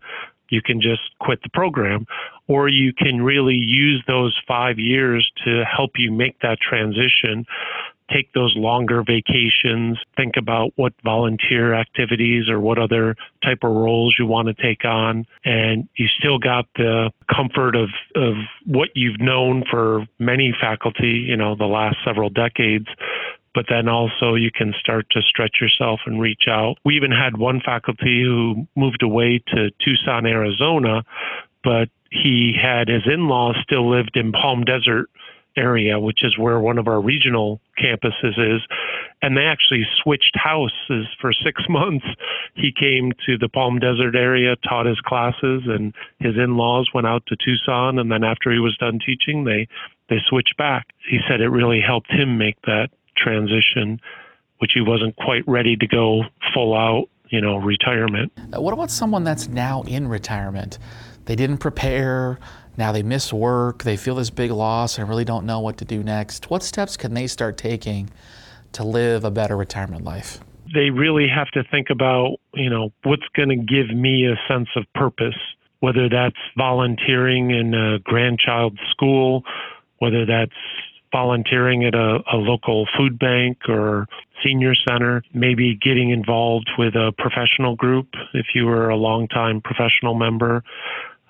[0.49, 2.07] you can just quit the program
[2.47, 7.45] or you can really use those 5 years to help you make that transition
[8.13, 14.15] take those longer vacations, think about what volunteer activities or what other type of roles
[14.17, 15.25] you want to take on.
[15.43, 21.37] And you still got the comfort of, of what you've known for many faculty, you
[21.37, 22.87] know, the last several decades.
[23.53, 26.75] But then also you can start to stretch yourself and reach out.
[26.85, 31.03] We even had one faculty who moved away to Tucson, Arizona,
[31.63, 35.09] but he had his in laws still lived in Palm Desert,
[35.57, 38.61] area, which is where one of our regional campuses is.
[39.21, 42.05] And they actually switched houses for six months.
[42.55, 47.07] He came to the Palm Desert area, taught his classes, and his in laws went
[47.07, 47.99] out to Tucson.
[47.99, 49.67] And then after he was done teaching, they,
[50.09, 50.87] they switched back.
[51.09, 53.99] He said it really helped him make that transition,
[54.59, 58.31] which he wasn't quite ready to go full out, you know, retirement.
[58.53, 60.79] What about someone that's now in retirement?
[61.25, 62.39] They didn't prepare
[62.77, 65.85] now they miss work, they feel this big loss and really don't know what to
[65.85, 66.49] do next.
[66.49, 68.09] What steps can they start taking
[68.73, 70.39] to live a better retirement life?
[70.73, 74.69] They really have to think about, you know, what's going to give me a sense
[74.75, 75.37] of purpose,
[75.81, 79.43] whether that's volunteering in a grandchild's school,
[79.99, 80.51] whether that's
[81.11, 84.07] volunteering at a, a local food bank or
[84.43, 90.15] senior center, maybe getting involved with a professional group if you were a longtime professional
[90.15, 90.63] member.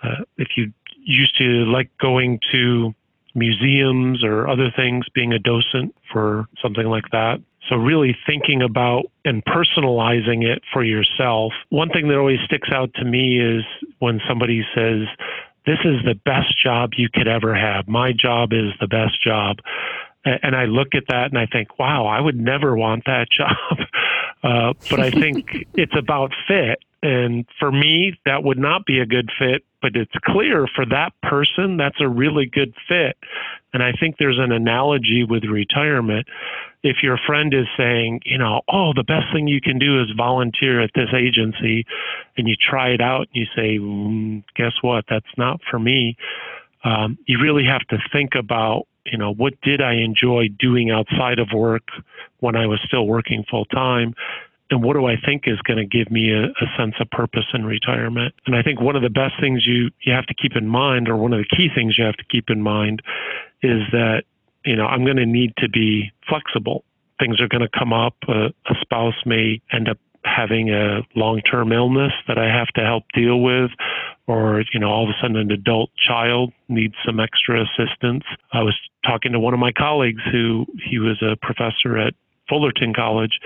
[0.04, 0.71] Uh, if you
[1.03, 2.93] used to like going to
[3.35, 7.41] museums or other things, being a docent for something like that.
[7.69, 11.53] So, really thinking about and personalizing it for yourself.
[11.69, 13.63] One thing that always sticks out to me is
[13.99, 15.07] when somebody says,
[15.65, 17.87] This is the best job you could ever have.
[17.87, 19.57] My job is the best job.
[20.23, 23.87] And I look at that and I think, wow, I would never want that job.
[24.43, 26.79] Uh, but I think it's about fit.
[27.01, 31.13] And for me, that would not be a good fit but it's clear for that
[31.23, 33.17] person that's a really good fit.
[33.73, 36.27] And I think there's an analogy with retirement.
[36.83, 40.07] If your friend is saying, you know, oh, the best thing you can do is
[40.15, 41.85] volunteer at this agency,
[42.37, 45.05] and you try it out and you say, mm, guess what?
[45.09, 46.17] That's not for me.
[46.83, 51.39] Um, you really have to think about, you know, what did I enjoy doing outside
[51.39, 51.87] of work
[52.39, 54.15] when I was still working full time?
[54.71, 57.45] And what do I think is going to give me a, a, sense of purpose
[57.53, 58.34] in retirement?
[58.45, 61.10] And I think one of the best things you, you have to keep in mind,
[61.10, 63.01] or one of the key things you have to keep in mind,
[63.62, 64.23] is that,
[64.65, 66.84] you know, I'm going to need to be flexible.
[67.19, 68.15] things are going to come up.
[68.29, 73.41] a spouse may end up having a long-term illness that I have to help deal
[73.41, 73.71] with,
[74.27, 78.23] or you know, all of a sudden an adult child needs some extra assistance.
[78.53, 82.13] I was talking to one of my colleagues who he was a professor at
[82.47, 83.39] Fullerton College,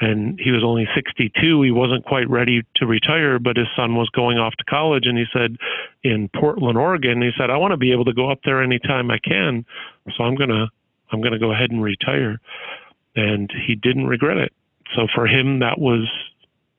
[0.00, 1.62] and he was only 62.
[1.62, 5.16] He wasn't quite ready to retire, but his son was going off to college, and
[5.16, 5.56] he said
[6.02, 9.10] in Portland, Oregon, he said, "I want to be able to go up there anytime
[9.10, 9.64] I can,
[10.16, 10.68] so I'm gonna
[11.12, 12.40] I'm gonna go ahead and retire."
[13.16, 14.52] And he didn't regret it.
[14.96, 16.08] So for him, that was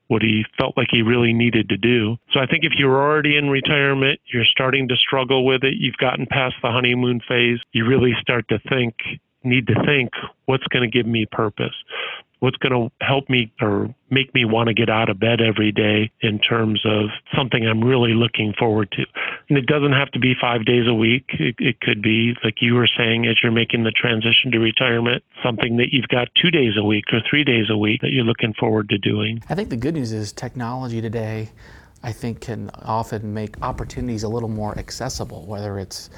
[0.08, 2.16] what he felt like he really needed to do.
[2.32, 5.96] So I think if you're already in retirement, you're starting to struggle with it, you've
[5.96, 8.94] gotten past the honeymoon phase, you really start to think,
[9.42, 10.10] need to think,
[10.44, 11.74] what's going to give me purpose?
[12.40, 15.72] What's going to help me or make me want to get out of bed every
[15.72, 19.04] day in terms of something I'm really looking forward to.
[19.48, 21.24] And it doesn't have to be five days a week.
[21.38, 25.22] It, it, could be, like you were saying, as you're making the transition to retirement,
[25.42, 28.24] something that you've got two days a week or three days a week that you're
[28.24, 29.42] looking forward to doing.
[29.48, 31.50] I think the good news is technology today.
[32.06, 36.08] I think can often make opportunities a little more accessible, whether it's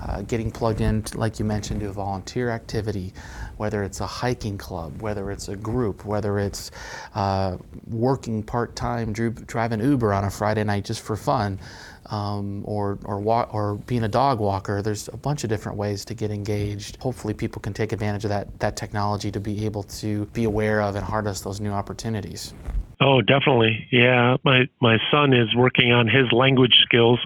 [0.00, 3.12] uh, getting plugged in, like you mentioned, to a volunteer activity,
[3.58, 6.70] whether it's a hiking club, whether it's a group, whether it's
[7.14, 11.60] uh, working part time, driving Uber on a Friday night just for fun.
[12.06, 13.18] Um, or or
[13.50, 14.82] or being a dog walker.
[14.82, 16.96] There's a bunch of different ways to get engaged.
[17.00, 20.82] Hopefully, people can take advantage of that that technology to be able to be aware
[20.82, 22.52] of and harness those new opportunities.
[23.00, 23.86] Oh, definitely.
[23.90, 27.20] Yeah, my my son is working on his language skills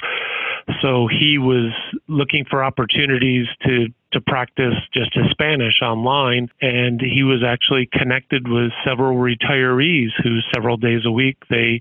[0.83, 1.72] so he was
[2.09, 8.48] looking for opportunities to to practice just his Spanish online, and he was actually connected
[8.48, 11.81] with several retirees who several days a week they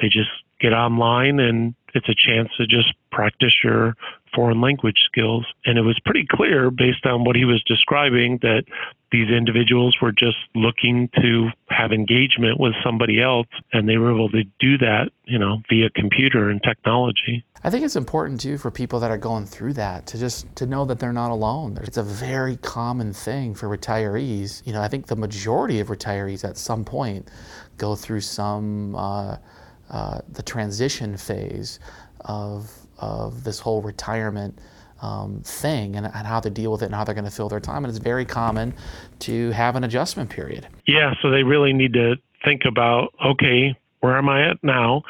[0.00, 3.94] they just get online and it's a chance to just practice your
[4.34, 5.46] foreign language skills.
[5.64, 8.64] And it was pretty clear based on what he was describing that
[9.12, 14.28] these individuals were just looking to have engagement with somebody else and they were able
[14.30, 17.44] to do that, you know, via computer and technology.
[17.62, 20.66] I think it's important too for people that are going through that to just to
[20.66, 21.78] know that they're not alone.
[21.82, 24.66] It's a very common thing for retirees.
[24.66, 27.30] You know, I think the majority of retirees at some point
[27.78, 29.36] go through some uh,
[29.90, 31.78] uh, the transition phase
[32.20, 34.58] of of this whole retirement
[35.02, 37.48] um, thing and, and, how to deal with it and how they're going to fill
[37.48, 37.84] their time.
[37.84, 38.72] And it's very common
[39.20, 40.66] to have an adjustment period.
[40.86, 45.02] Yeah, so they really need to think about okay, where am I at now?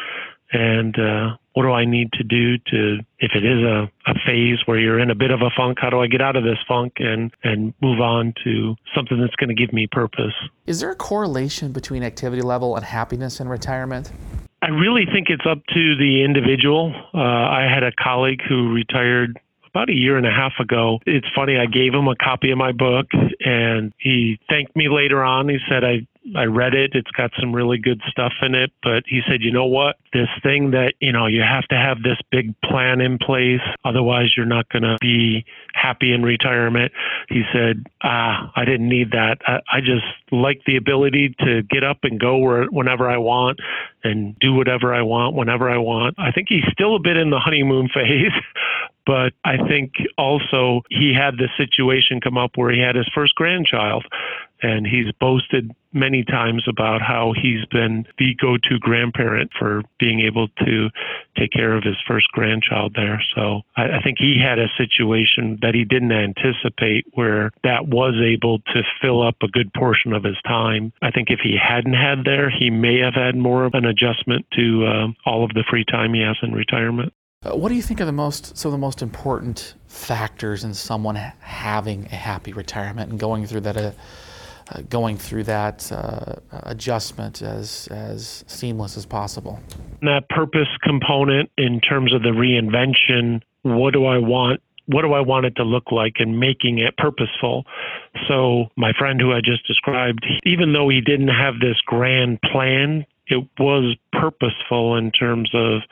[0.52, 4.58] And uh, what do I need to do to, if it is a, a phase
[4.66, 6.58] where you're in a bit of a funk, how do I get out of this
[6.66, 10.34] funk and, and move on to something that's going to give me purpose?
[10.66, 14.10] Is there a correlation between activity level and happiness in retirement?
[14.62, 16.92] I really think it's up to the individual.
[17.14, 19.38] Uh, I had a colleague who retired
[19.74, 20.98] about a year and a half ago.
[21.06, 23.06] It's funny, I gave him a copy of my book
[23.40, 25.48] and he thanked me later on.
[25.48, 26.06] He said, I
[26.36, 26.92] I read it.
[26.94, 28.72] It's got some really good stuff in it.
[28.82, 29.96] But he said, you know what?
[30.12, 33.60] This thing that, you know, you have to have this big plan in place.
[33.84, 36.92] Otherwise, you're not going to be happy in retirement.
[37.28, 39.38] He said, ah, I didn't need that.
[39.46, 43.60] I, I just like the ability to get up and go where, whenever I want
[44.02, 46.14] and do whatever I want whenever I want.
[46.18, 48.32] I think he's still a bit in the honeymoon phase,
[49.06, 53.34] but I think also he had the situation come up where he had his first
[53.34, 54.04] grandchild
[54.62, 60.48] and he's boasted many times about how he's been the go-to grandparent for being able
[60.48, 60.88] to
[61.36, 63.22] take care of his first grandchild there.
[63.34, 68.14] So I, I, think he had a situation that he didn't anticipate where that was
[68.24, 70.92] able to fill up a good portion of his time.
[71.02, 74.46] I think if he hadn't had there, he may have had more of an adjustment
[74.54, 77.12] to uh, all of the free time he has in retirement.
[77.44, 80.74] Uh, what do you think are the most some of the most important factors in
[80.74, 83.76] someone having a happy retirement and going through that?
[83.76, 83.92] Uh,
[84.70, 89.60] uh, going through that uh, adjustment as as seamless as possible.
[90.00, 93.42] That purpose component in terms of the reinvention.
[93.60, 94.62] What do I want?
[94.86, 97.64] What do I want it to look like and making it purposeful?
[98.26, 103.04] So, my friend who I just described, even though he didn't have this grand plan,
[103.26, 105.82] it was purposeful in terms of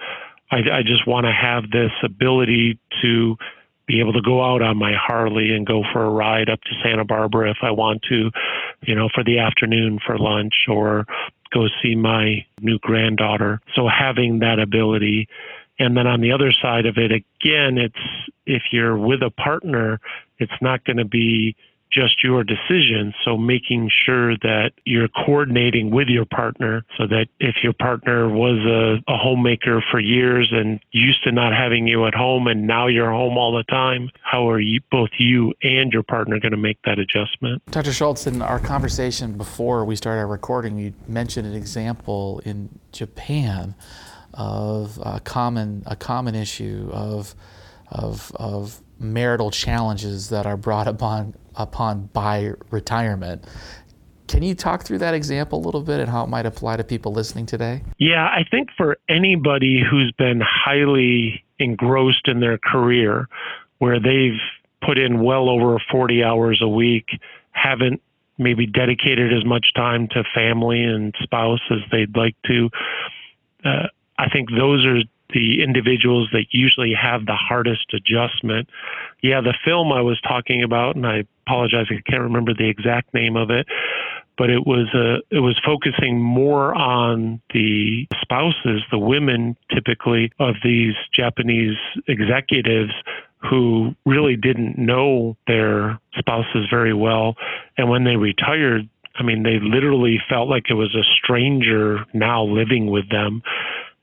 [0.52, 3.36] I, I just want to have this ability to
[3.86, 6.70] be able to go out on my Harley and go for a ride up to
[6.84, 8.30] Santa Barbara if I want to,
[8.82, 11.06] you know, for the afternoon for lunch or
[11.52, 13.60] go see my new granddaughter.
[13.74, 15.28] So having that ability.
[15.78, 17.94] And then on the other side of it, again, it's
[18.46, 20.00] if you're with a partner,
[20.38, 21.56] it's not going to be
[21.92, 23.12] just your decision.
[23.24, 28.58] So making sure that you're coordinating with your partner so that if your partner was
[28.58, 32.86] a, a homemaker for years and used to not having you at home and now
[32.86, 36.58] you're home all the time, how are you both you and your partner going to
[36.58, 37.62] make that adjustment?
[37.70, 37.92] Dr.
[37.92, 43.74] Shultz, in our conversation before we started our recording, you mentioned an example in Japan
[44.34, 47.34] of a common a common issue of
[47.90, 53.44] of of marital challenges that are brought upon upon by retirement.
[54.28, 56.84] Can you talk through that example a little bit and how it might apply to
[56.84, 57.82] people listening today?
[57.98, 63.28] Yeah, I think for anybody who's been highly engrossed in their career,
[63.78, 64.40] where they've
[64.80, 67.08] put in well over 40 hours a week,
[67.50, 68.00] haven't
[68.38, 72.70] maybe dedicated as much time to family and spouse as they'd like to,
[73.64, 73.86] uh,
[74.18, 78.68] I think those are the individuals that usually have the hardest adjustment.
[79.22, 83.12] Yeah, the film I was talking about, and I apologize, I can't remember the exact
[83.14, 83.66] name of it,
[84.38, 90.56] but it was uh, it was focusing more on the spouses, the women typically of
[90.64, 91.76] these Japanese
[92.08, 92.92] executives
[93.38, 97.34] who really didn't know their spouses very well,
[97.76, 102.44] and when they retired, I mean, they literally felt like it was a stranger now
[102.44, 103.42] living with them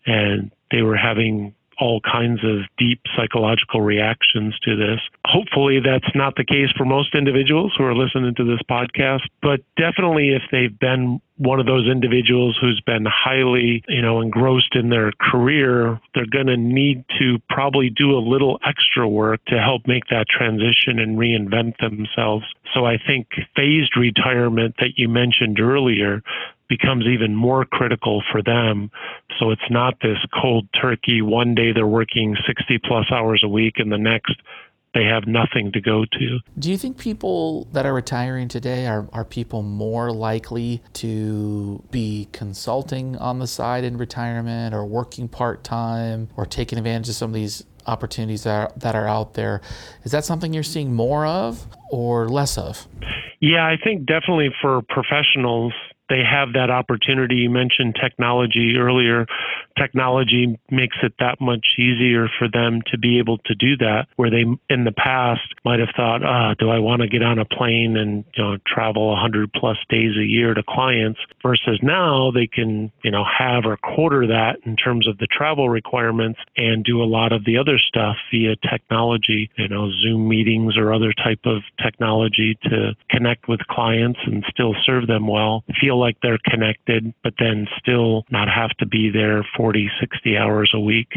[0.06, 5.00] and they were having all kinds of deep psychological reactions to this.
[5.26, 9.62] Hopefully, that's not the case for most individuals who are listening to this podcast, but
[9.78, 14.90] definitely if they've been one of those individuals who's been highly, you know, engrossed in
[14.90, 19.88] their career, they're going to need to probably do a little extra work to help
[19.88, 22.44] make that transition and reinvent themselves.
[22.74, 26.22] So I think phased retirement that you mentioned earlier
[26.70, 28.92] becomes even more critical for them.
[29.40, 33.76] So it's not this cold turkey, one day they're working 60 plus hours a week
[33.78, 34.36] and the next
[34.94, 36.40] they have nothing to go to.
[36.58, 42.28] Do you think people that are retiring today are, are people more likely to be
[42.32, 47.30] consulting on the side in retirement or working part time or taking advantage of some
[47.30, 49.62] of these opportunities that are, that are out there?
[50.04, 52.88] Is that something you're seeing more of or less of?
[53.40, 55.74] Yeah, I think definitely for professionals,
[56.10, 57.36] they have that opportunity.
[57.36, 59.28] You mentioned technology earlier.
[59.78, 64.30] Technology makes it that much easier for them to be able to do that, where
[64.30, 67.46] they in the past might have thought, ah, do I want to get on a
[67.46, 71.20] plane and you know travel 100 plus days a year to clients?
[71.44, 75.70] Versus now they can you know have or quarter that in terms of the travel
[75.70, 80.78] requirements and do a lot of the other stuff via technology, you know, Zoom meetings
[80.78, 85.64] or other type of technology to connect with clients and still serve them well.
[85.80, 90.72] Feel like they're connected, but then still not have to be there 40, 60 hours
[90.74, 91.14] a week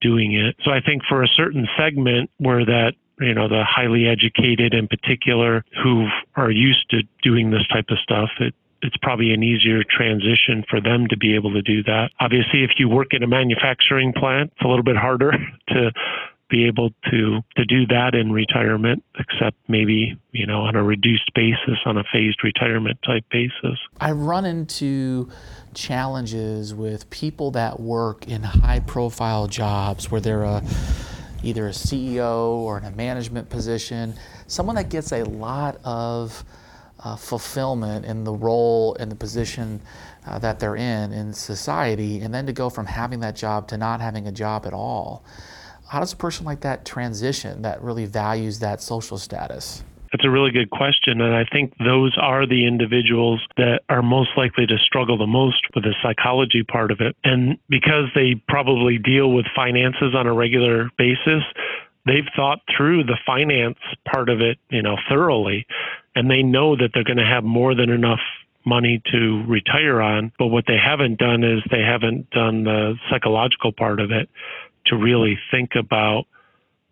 [0.00, 0.56] doing it.
[0.64, 4.88] So I think for a certain segment where that you know the highly educated in
[4.88, 9.82] particular who are used to doing this type of stuff it it's probably an easier
[9.88, 12.10] transition for them to be able to do that.
[12.18, 15.32] Obviously, if you work in a manufacturing plant, it's a little bit harder
[15.68, 15.92] to
[16.52, 21.32] be able to to do that in retirement, except maybe you know on a reduced
[21.34, 23.78] basis, on a phased retirement type basis.
[23.98, 25.30] I run into
[25.74, 30.62] challenges with people that work in high profile jobs where they're a
[31.42, 34.14] either a CEO or in a management position,
[34.46, 36.44] someone that gets a lot of
[37.00, 39.80] uh, fulfillment in the role and the position
[40.26, 43.76] uh, that they're in in society, and then to go from having that job to
[43.78, 45.24] not having a job at all.
[45.92, 49.84] How does a person like that transition that really values that social status?
[50.10, 51.20] That's a really good question.
[51.20, 55.62] And I think those are the individuals that are most likely to struggle the most
[55.74, 57.14] with the psychology part of it.
[57.24, 61.42] And because they probably deal with finances on a regular basis,
[62.06, 63.76] they've thought through the finance
[64.10, 65.66] part of it, you know, thoroughly.
[66.14, 68.20] And they know that they're going to have more than enough
[68.64, 70.32] money to retire on.
[70.38, 74.30] But what they haven't done is they haven't done the psychological part of it
[74.86, 76.24] to really think about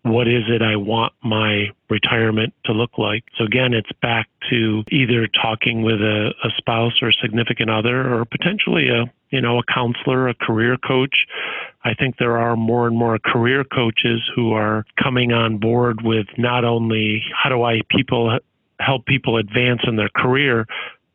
[0.02, 3.24] what is it I want my retirement to look like.
[3.36, 8.14] So again, it's back to either talking with a, a spouse or a significant other
[8.14, 11.26] or potentially a you know, a counselor, a career coach.
[11.84, 16.26] I think there are more and more career coaches who are coming on board with
[16.36, 18.38] not only how do I people
[18.80, 20.66] help people advance in their career,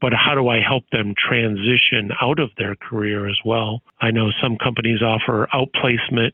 [0.01, 3.82] but how do I help them transition out of their career as well?
[4.01, 6.32] I know some companies offer outplacement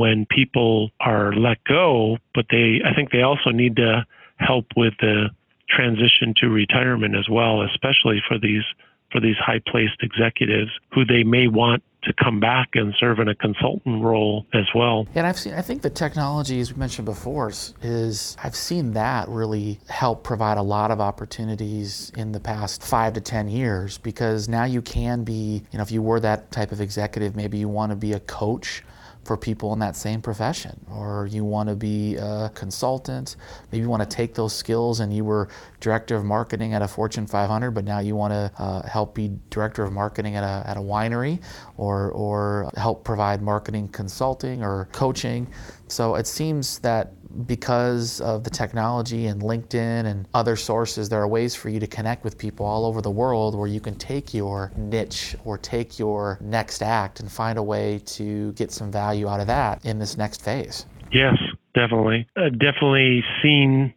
[0.00, 4.06] when people are let go, but they I think they also need to
[4.38, 5.28] help with the
[5.68, 8.64] transition to retirement as well, especially for these
[9.12, 13.28] for these high placed executives who they may want to come back and serve in
[13.28, 15.06] a consultant role as well.
[15.14, 19.28] And I've seen, I think the technology, as we mentioned before, is I've seen that
[19.28, 24.48] really help provide a lot of opportunities in the past five to 10 years because
[24.48, 27.68] now you can be, you know, if you were that type of executive, maybe you
[27.68, 28.82] want to be a coach
[29.24, 33.36] for people in that same profession, or you want to be a consultant.
[33.70, 35.48] Maybe you want to take those skills and you were
[35.80, 39.32] director of marketing at a Fortune 500, but now you want to uh, help be
[39.50, 41.40] director of marketing at a, at a winery,
[41.76, 45.46] or, or help provide marketing consulting or coaching.
[45.88, 47.12] So it seems that
[47.46, 51.86] because of the technology and LinkedIn and other sources, there are ways for you to
[51.86, 55.98] connect with people all over the world where you can take your niche or take
[55.98, 59.98] your next act and find a way to get some value out of that in
[59.98, 60.86] this next phase.
[61.12, 61.36] Yes,
[61.74, 62.26] definitely.
[62.36, 63.94] Uh, definitely seen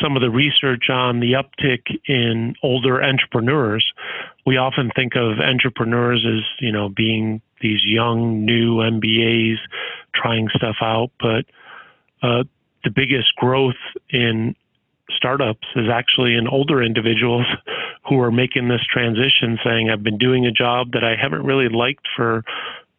[0.00, 3.92] some of the research on the uptick in older entrepreneurs.
[4.46, 9.56] We often think of entrepreneurs as, you know, being these young, new MBAs
[10.14, 11.44] trying stuff out, but
[12.22, 12.44] uh,
[12.84, 14.54] the biggest growth in
[15.16, 17.46] startups is actually in older individuals
[18.08, 21.68] who are making this transition saying i've been doing a job that i haven't really
[21.68, 22.44] liked for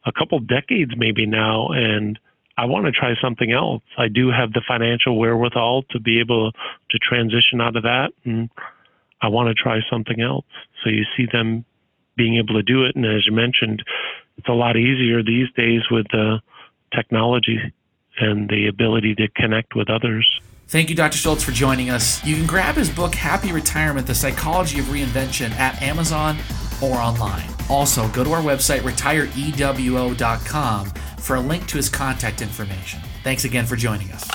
[0.06, 2.20] a couple decades maybe now and
[2.58, 3.84] i want to try something else.
[3.98, 8.50] I do have the financial wherewithal to be able to transition out of that and
[9.22, 10.46] i want to try something else.
[10.84, 11.66] So you see them
[12.18, 13.84] being able to do it and as you mentioned
[14.38, 16.42] it's a lot easier these days with the
[16.94, 17.72] technology
[18.22, 20.30] and the ability to connect with others.
[20.68, 21.18] Thank you, Dr.
[21.18, 22.24] Shultz, for joining us.
[22.24, 26.38] You can grab his book, Happy Retirement The Psychology of Reinvention, at Amazon
[26.82, 27.50] or online.
[27.70, 30.86] Also, go to our website, retireewo.com,
[31.20, 33.02] for a link to his contact information.
[33.24, 34.28] Thanks again for joining us.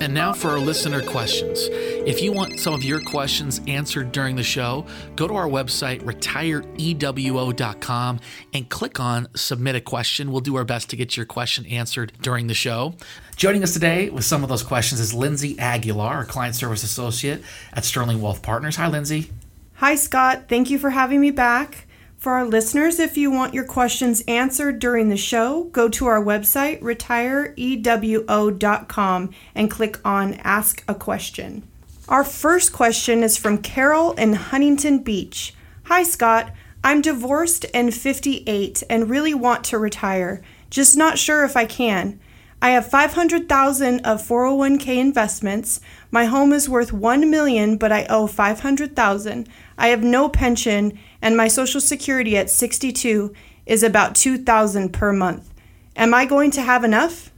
[0.00, 1.68] And now for our listener questions.
[2.04, 4.84] If you want some of your questions answered during the show,
[5.14, 8.20] go to our website, retireewo.com,
[8.52, 10.32] and click on Submit a Question.
[10.32, 12.94] We'll do our best to get your question answered during the show.
[13.36, 17.40] Joining us today with some of those questions is Lindsay Aguilar, our Client Service Associate
[17.72, 18.74] at Sterling Wealth Partners.
[18.76, 19.30] Hi, Lindsay.
[19.74, 20.46] Hi, Scott.
[20.48, 21.86] Thank you for having me back.
[22.18, 26.20] For our listeners, if you want your questions answered during the show, go to our
[26.20, 31.68] website, retireewo.com, and click on Ask a Question.
[32.08, 35.54] Our first question is from Carol in Huntington Beach.
[35.84, 36.52] Hi, Scott.
[36.82, 42.18] I'm divorced and 58 and really want to retire, just not sure if I can.
[42.60, 45.80] I have 500,000 of 401k investments.
[46.10, 49.48] My home is worth 1 million, but I owe 500,000.
[49.78, 53.32] I have no pension and my social security at 62
[53.64, 55.54] is about 2000 per month.
[55.94, 57.30] Am I going to have enough?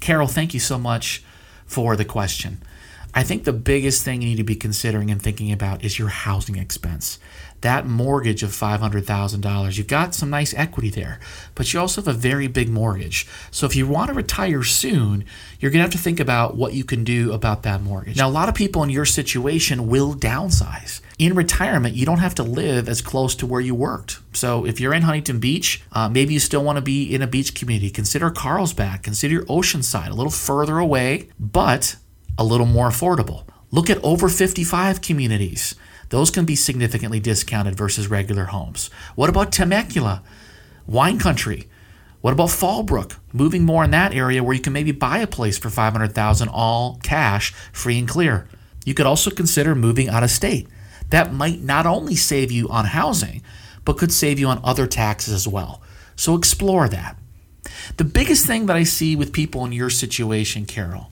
[0.00, 1.24] Carol, thank you so much
[1.66, 2.62] for the question.
[3.14, 6.08] I think the biggest thing you need to be considering and thinking about is your
[6.08, 7.18] housing expense
[7.64, 11.18] that mortgage of $500,000, you've got some nice equity there,
[11.54, 13.26] but you also have a very big mortgage.
[13.50, 15.24] So if you want to retire soon,
[15.58, 18.18] you're going to have to think about what you can do about that mortgage.
[18.18, 21.00] Now, a lot of people in your situation will downsize.
[21.18, 24.18] In retirement, you don't have to live as close to where you worked.
[24.34, 27.26] So if you're in Huntington Beach, uh, maybe you still want to be in a
[27.26, 27.88] beach community.
[27.88, 31.96] Consider Carlsbad, consider Oceanside, a little further away, but
[32.38, 33.46] a little more affordable.
[33.70, 35.74] Look at over 55 communities.
[36.10, 38.88] Those can be significantly discounted versus regular homes.
[39.14, 40.22] What about Temecula,
[40.86, 41.68] wine country?
[42.20, 43.16] What about Fallbrook?
[43.32, 46.98] Moving more in that area where you can maybe buy a place for 500,000 all
[47.02, 48.48] cash, free and clear.
[48.84, 50.68] You could also consider moving out of state.
[51.10, 53.42] That might not only save you on housing,
[53.84, 55.82] but could save you on other taxes as well.
[56.16, 57.18] So explore that.
[57.96, 61.10] The biggest thing that I see with people in your situation, Carol,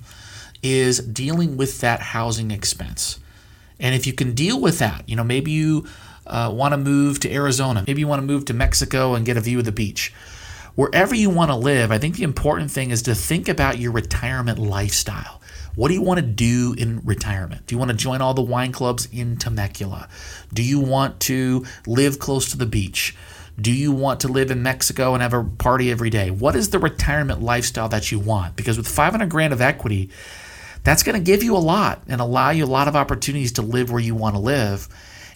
[0.62, 3.18] is dealing with that housing expense.
[3.80, 5.86] And if you can deal with that, you know, maybe you
[6.26, 9.36] uh, want to move to Arizona, maybe you want to move to Mexico and get
[9.36, 10.12] a view of the beach.
[10.74, 13.92] Wherever you want to live, I think the important thing is to think about your
[13.92, 15.40] retirement lifestyle.
[15.74, 17.66] What do you want to do in retirement?
[17.66, 20.08] Do you want to join all the wine clubs in Temecula?
[20.52, 23.16] Do you want to live close to the beach?
[23.60, 26.30] Do you want to live in Mexico and have a party every day?
[26.30, 28.56] What is the retirement lifestyle that you want?
[28.56, 30.10] Because with 500 grand of equity,
[30.84, 33.62] that's going to give you a lot and allow you a lot of opportunities to
[33.62, 34.88] live where you want to live.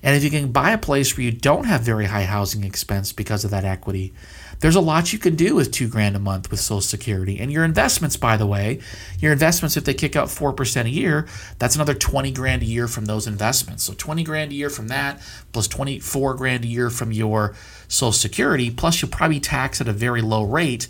[0.02, 3.12] And if you can buy a place where you don't have very high housing expense
[3.12, 4.12] because of that equity,
[4.60, 7.38] there's a lot you can do with two grand a month with Social Security.
[7.38, 8.80] And your investments, by the way,
[9.18, 11.26] your investments, if they kick out 4% a year,
[11.58, 13.84] that's another 20 grand a year from those investments.
[13.84, 15.20] So 20 grand a year from that,
[15.52, 17.54] plus 24 grand a year from your
[17.88, 20.88] Social Security, plus you'll probably tax at a very low rate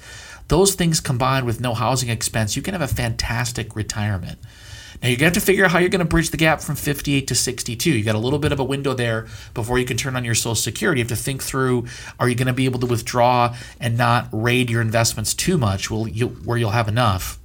[0.48, 4.38] those things combined with no housing expense, you can have a fantastic retirement.
[5.02, 6.60] Now you're going to have to figure out how you're going to bridge the gap
[6.60, 7.90] from 58 to 62.
[7.90, 10.34] You got a little bit of a window there before you can turn on your
[10.34, 11.00] Social Security.
[11.00, 11.86] You have to think through:
[12.18, 15.90] Are you going to be able to withdraw and not raid your investments too much,
[15.90, 17.38] will you, where you'll have enough?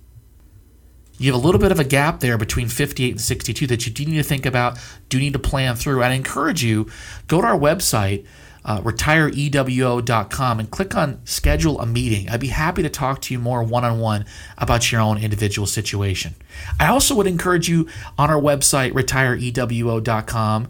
[1.18, 3.92] You have a little bit of a gap there between 58 and 62 that you
[3.92, 4.80] do need to think about,
[5.10, 6.02] do need to plan through.
[6.02, 6.90] I encourage you
[7.28, 8.26] go to our website
[8.64, 12.30] uh, retireewo.com and click on schedule a meeting.
[12.30, 14.26] I'd be happy to talk to you more one on one
[14.58, 16.36] about your own individual situation.
[16.80, 17.88] I also would encourage you
[18.18, 20.68] on our website, retireewo.com.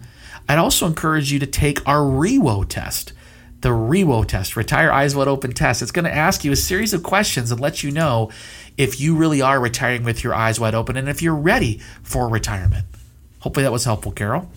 [0.48, 3.14] I'd also encourage you to take our REWO test.
[3.62, 5.82] The REWO test, Retire Eyes Wide Open test.
[5.82, 8.32] It's going to ask you a series of questions and let you know
[8.78, 12.28] if you really are retiring with your eyes wide open and if you're ready for
[12.28, 12.86] retirement.
[13.42, 14.50] Hopefully that was helpful, Carol.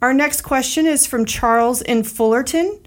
[0.00, 2.78] Our next question is from Charles in Fullerton.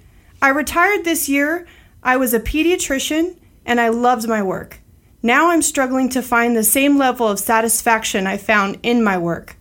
[0.42, 1.68] I retired this year.
[2.02, 4.80] I was a pediatrician and I loved my work.
[5.22, 9.58] Now I'm struggling to find the same level of satisfaction I found in my work.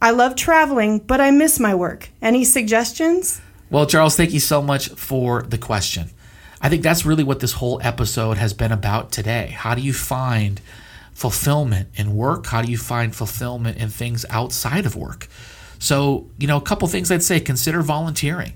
[0.00, 2.10] I love traveling, but I miss my work.
[2.22, 3.40] Any suggestions?
[3.68, 6.10] Well, Charles, thank you so much for the question.
[6.60, 9.48] I think that's really what this whole episode has been about today.
[9.58, 10.60] How do you find
[11.12, 12.46] fulfillment in work?
[12.46, 15.26] How do you find fulfillment in things outside of work?
[15.82, 18.52] So, you know, a couple things I'd say consider volunteering.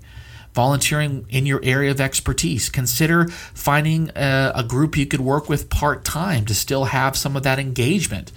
[0.55, 2.69] Volunteering in your area of expertise.
[2.69, 7.37] Consider finding a, a group you could work with part time to still have some
[7.37, 8.31] of that engagement.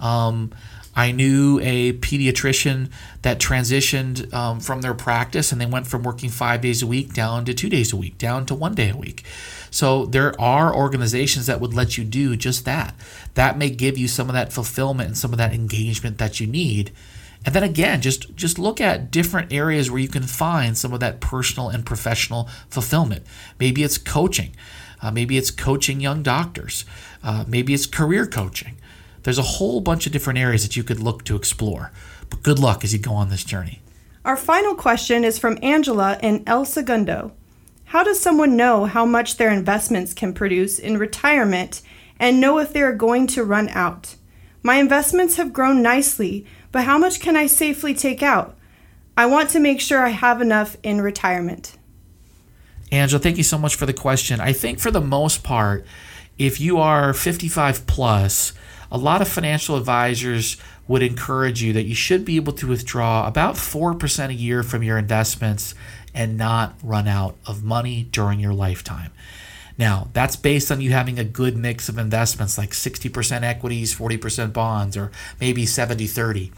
[0.00, 0.50] Um,
[0.94, 2.90] I knew a pediatrician
[3.22, 7.14] that transitioned um, from their practice and they went from working five days a week
[7.14, 9.24] down to two days a week, down to one day a week.
[9.70, 12.96] So there are organizations that would let you do just that.
[13.34, 16.48] That may give you some of that fulfillment and some of that engagement that you
[16.48, 16.90] need
[17.44, 21.00] and then again, just just look at different areas where you can find some of
[21.00, 23.24] that personal and professional fulfillment.
[23.58, 24.54] Maybe it's coaching.
[25.00, 26.84] Uh, maybe it's coaching young doctors.
[27.22, 28.76] Uh, maybe it's career coaching.
[29.24, 31.90] There's a whole bunch of different areas that you could look to explore.
[32.30, 33.80] But good luck as you go on this journey.
[34.24, 37.32] Our final question is from Angela in El Segundo.
[37.86, 41.82] How does someone know how much their investments can produce in retirement
[42.18, 44.14] and know if they are going to run out?
[44.62, 48.56] My investments have grown nicely, but how much can I safely take out?
[49.16, 51.76] I want to make sure I have enough in retirement.
[52.90, 54.40] Angela, thank you so much for the question.
[54.40, 55.86] I think for the most part,
[56.38, 58.52] if you are 55 plus,
[58.90, 60.56] a lot of financial advisors
[60.88, 64.82] would encourage you that you should be able to withdraw about 4% a year from
[64.82, 65.74] your investments
[66.14, 69.10] and not run out of money during your lifetime.
[69.78, 74.52] Now, that's based on you having a good mix of investments like 60% equities, 40%
[74.52, 75.10] bonds, or
[75.40, 76.52] maybe 70 30.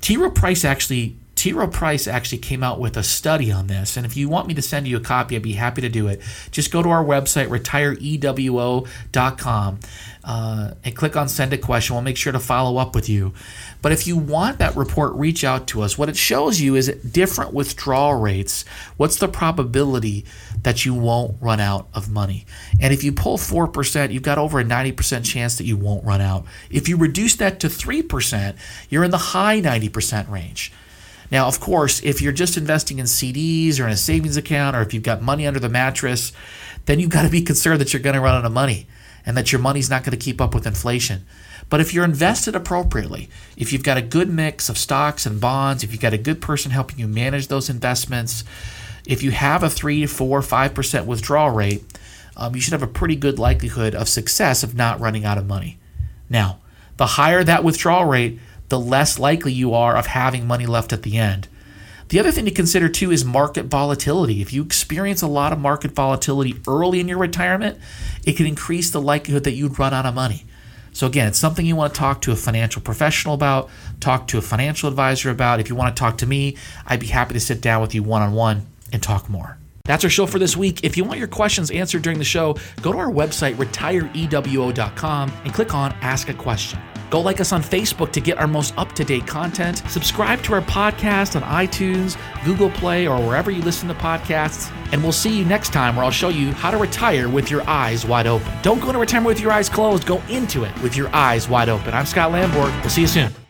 [0.00, 0.16] T.
[0.16, 1.52] Rowe Price actually T.
[1.52, 3.96] Rowe Price actually came out with a study on this.
[3.96, 6.08] And if you want me to send you a copy, I'd be happy to do
[6.08, 6.20] it.
[6.50, 9.80] Just go to our website, retireewo.com,
[10.24, 11.94] uh, and click on send a question.
[11.94, 13.34] We'll make sure to follow up with you.
[13.80, 15.96] But if you want that report, reach out to us.
[15.96, 18.64] What it shows you is different withdrawal rates.
[18.96, 20.24] What's the probability
[20.62, 22.46] that you won't run out of money?
[22.80, 26.20] And if you pull 4%, you've got over a 90% chance that you won't run
[26.20, 26.46] out.
[26.68, 28.56] If you reduce that to 3%,
[28.88, 30.72] you're in the high 90% range.
[31.30, 34.82] Now, of course, if you're just investing in CDs or in a savings account, or
[34.82, 36.32] if you've got money under the mattress,
[36.86, 38.86] then you've got to be concerned that you're going to run out of money
[39.26, 41.26] and that your money's not going to keep up with inflation.
[41.68, 45.84] But if you're invested appropriately, if you've got a good mix of stocks and bonds,
[45.84, 48.42] if you've got a good person helping you manage those investments,
[49.06, 51.84] if you have a 3, 4, 5% withdrawal rate,
[52.36, 55.46] um, you should have a pretty good likelihood of success of not running out of
[55.46, 55.78] money.
[56.30, 56.60] Now,
[56.96, 58.38] the higher that withdrawal rate,
[58.68, 61.48] the less likely you are of having money left at the end.
[62.08, 64.40] The other thing to consider too is market volatility.
[64.40, 67.78] If you experience a lot of market volatility early in your retirement,
[68.24, 70.44] it can increase the likelihood that you'd run out of money.
[70.92, 73.68] So, again, it's something you want to talk to a financial professional about,
[74.00, 75.60] talk to a financial advisor about.
[75.60, 76.56] If you want to talk to me,
[76.86, 79.58] I'd be happy to sit down with you one on one and talk more.
[79.84, 80.84] That's our show for this week.
[80.84, 85.54] If you want your questions answered during the show, go to our website, retireewo.com, and
[85.54, 86.80] click on Ask a Question.
[87.10, 89.82] Go like us on Facebook to get our most up to date content.
[89.88, 94.70] Subscribe to our podcast on iTunes, Google Play, or wherever you listen to podcasts.
[94.92, 97.68] And we'll see you next time where I'll show you how to retire with your
[97.68, 98.52] eyes wide open.
[98.62, 101.68] Don't go into retirement with your eyes closed, go into it with your eyes wide
[101.68, 101.94] open.
[101.94, 102.78] I'm Scott Landborg.
[102.80, 103.47] We'll see you soon.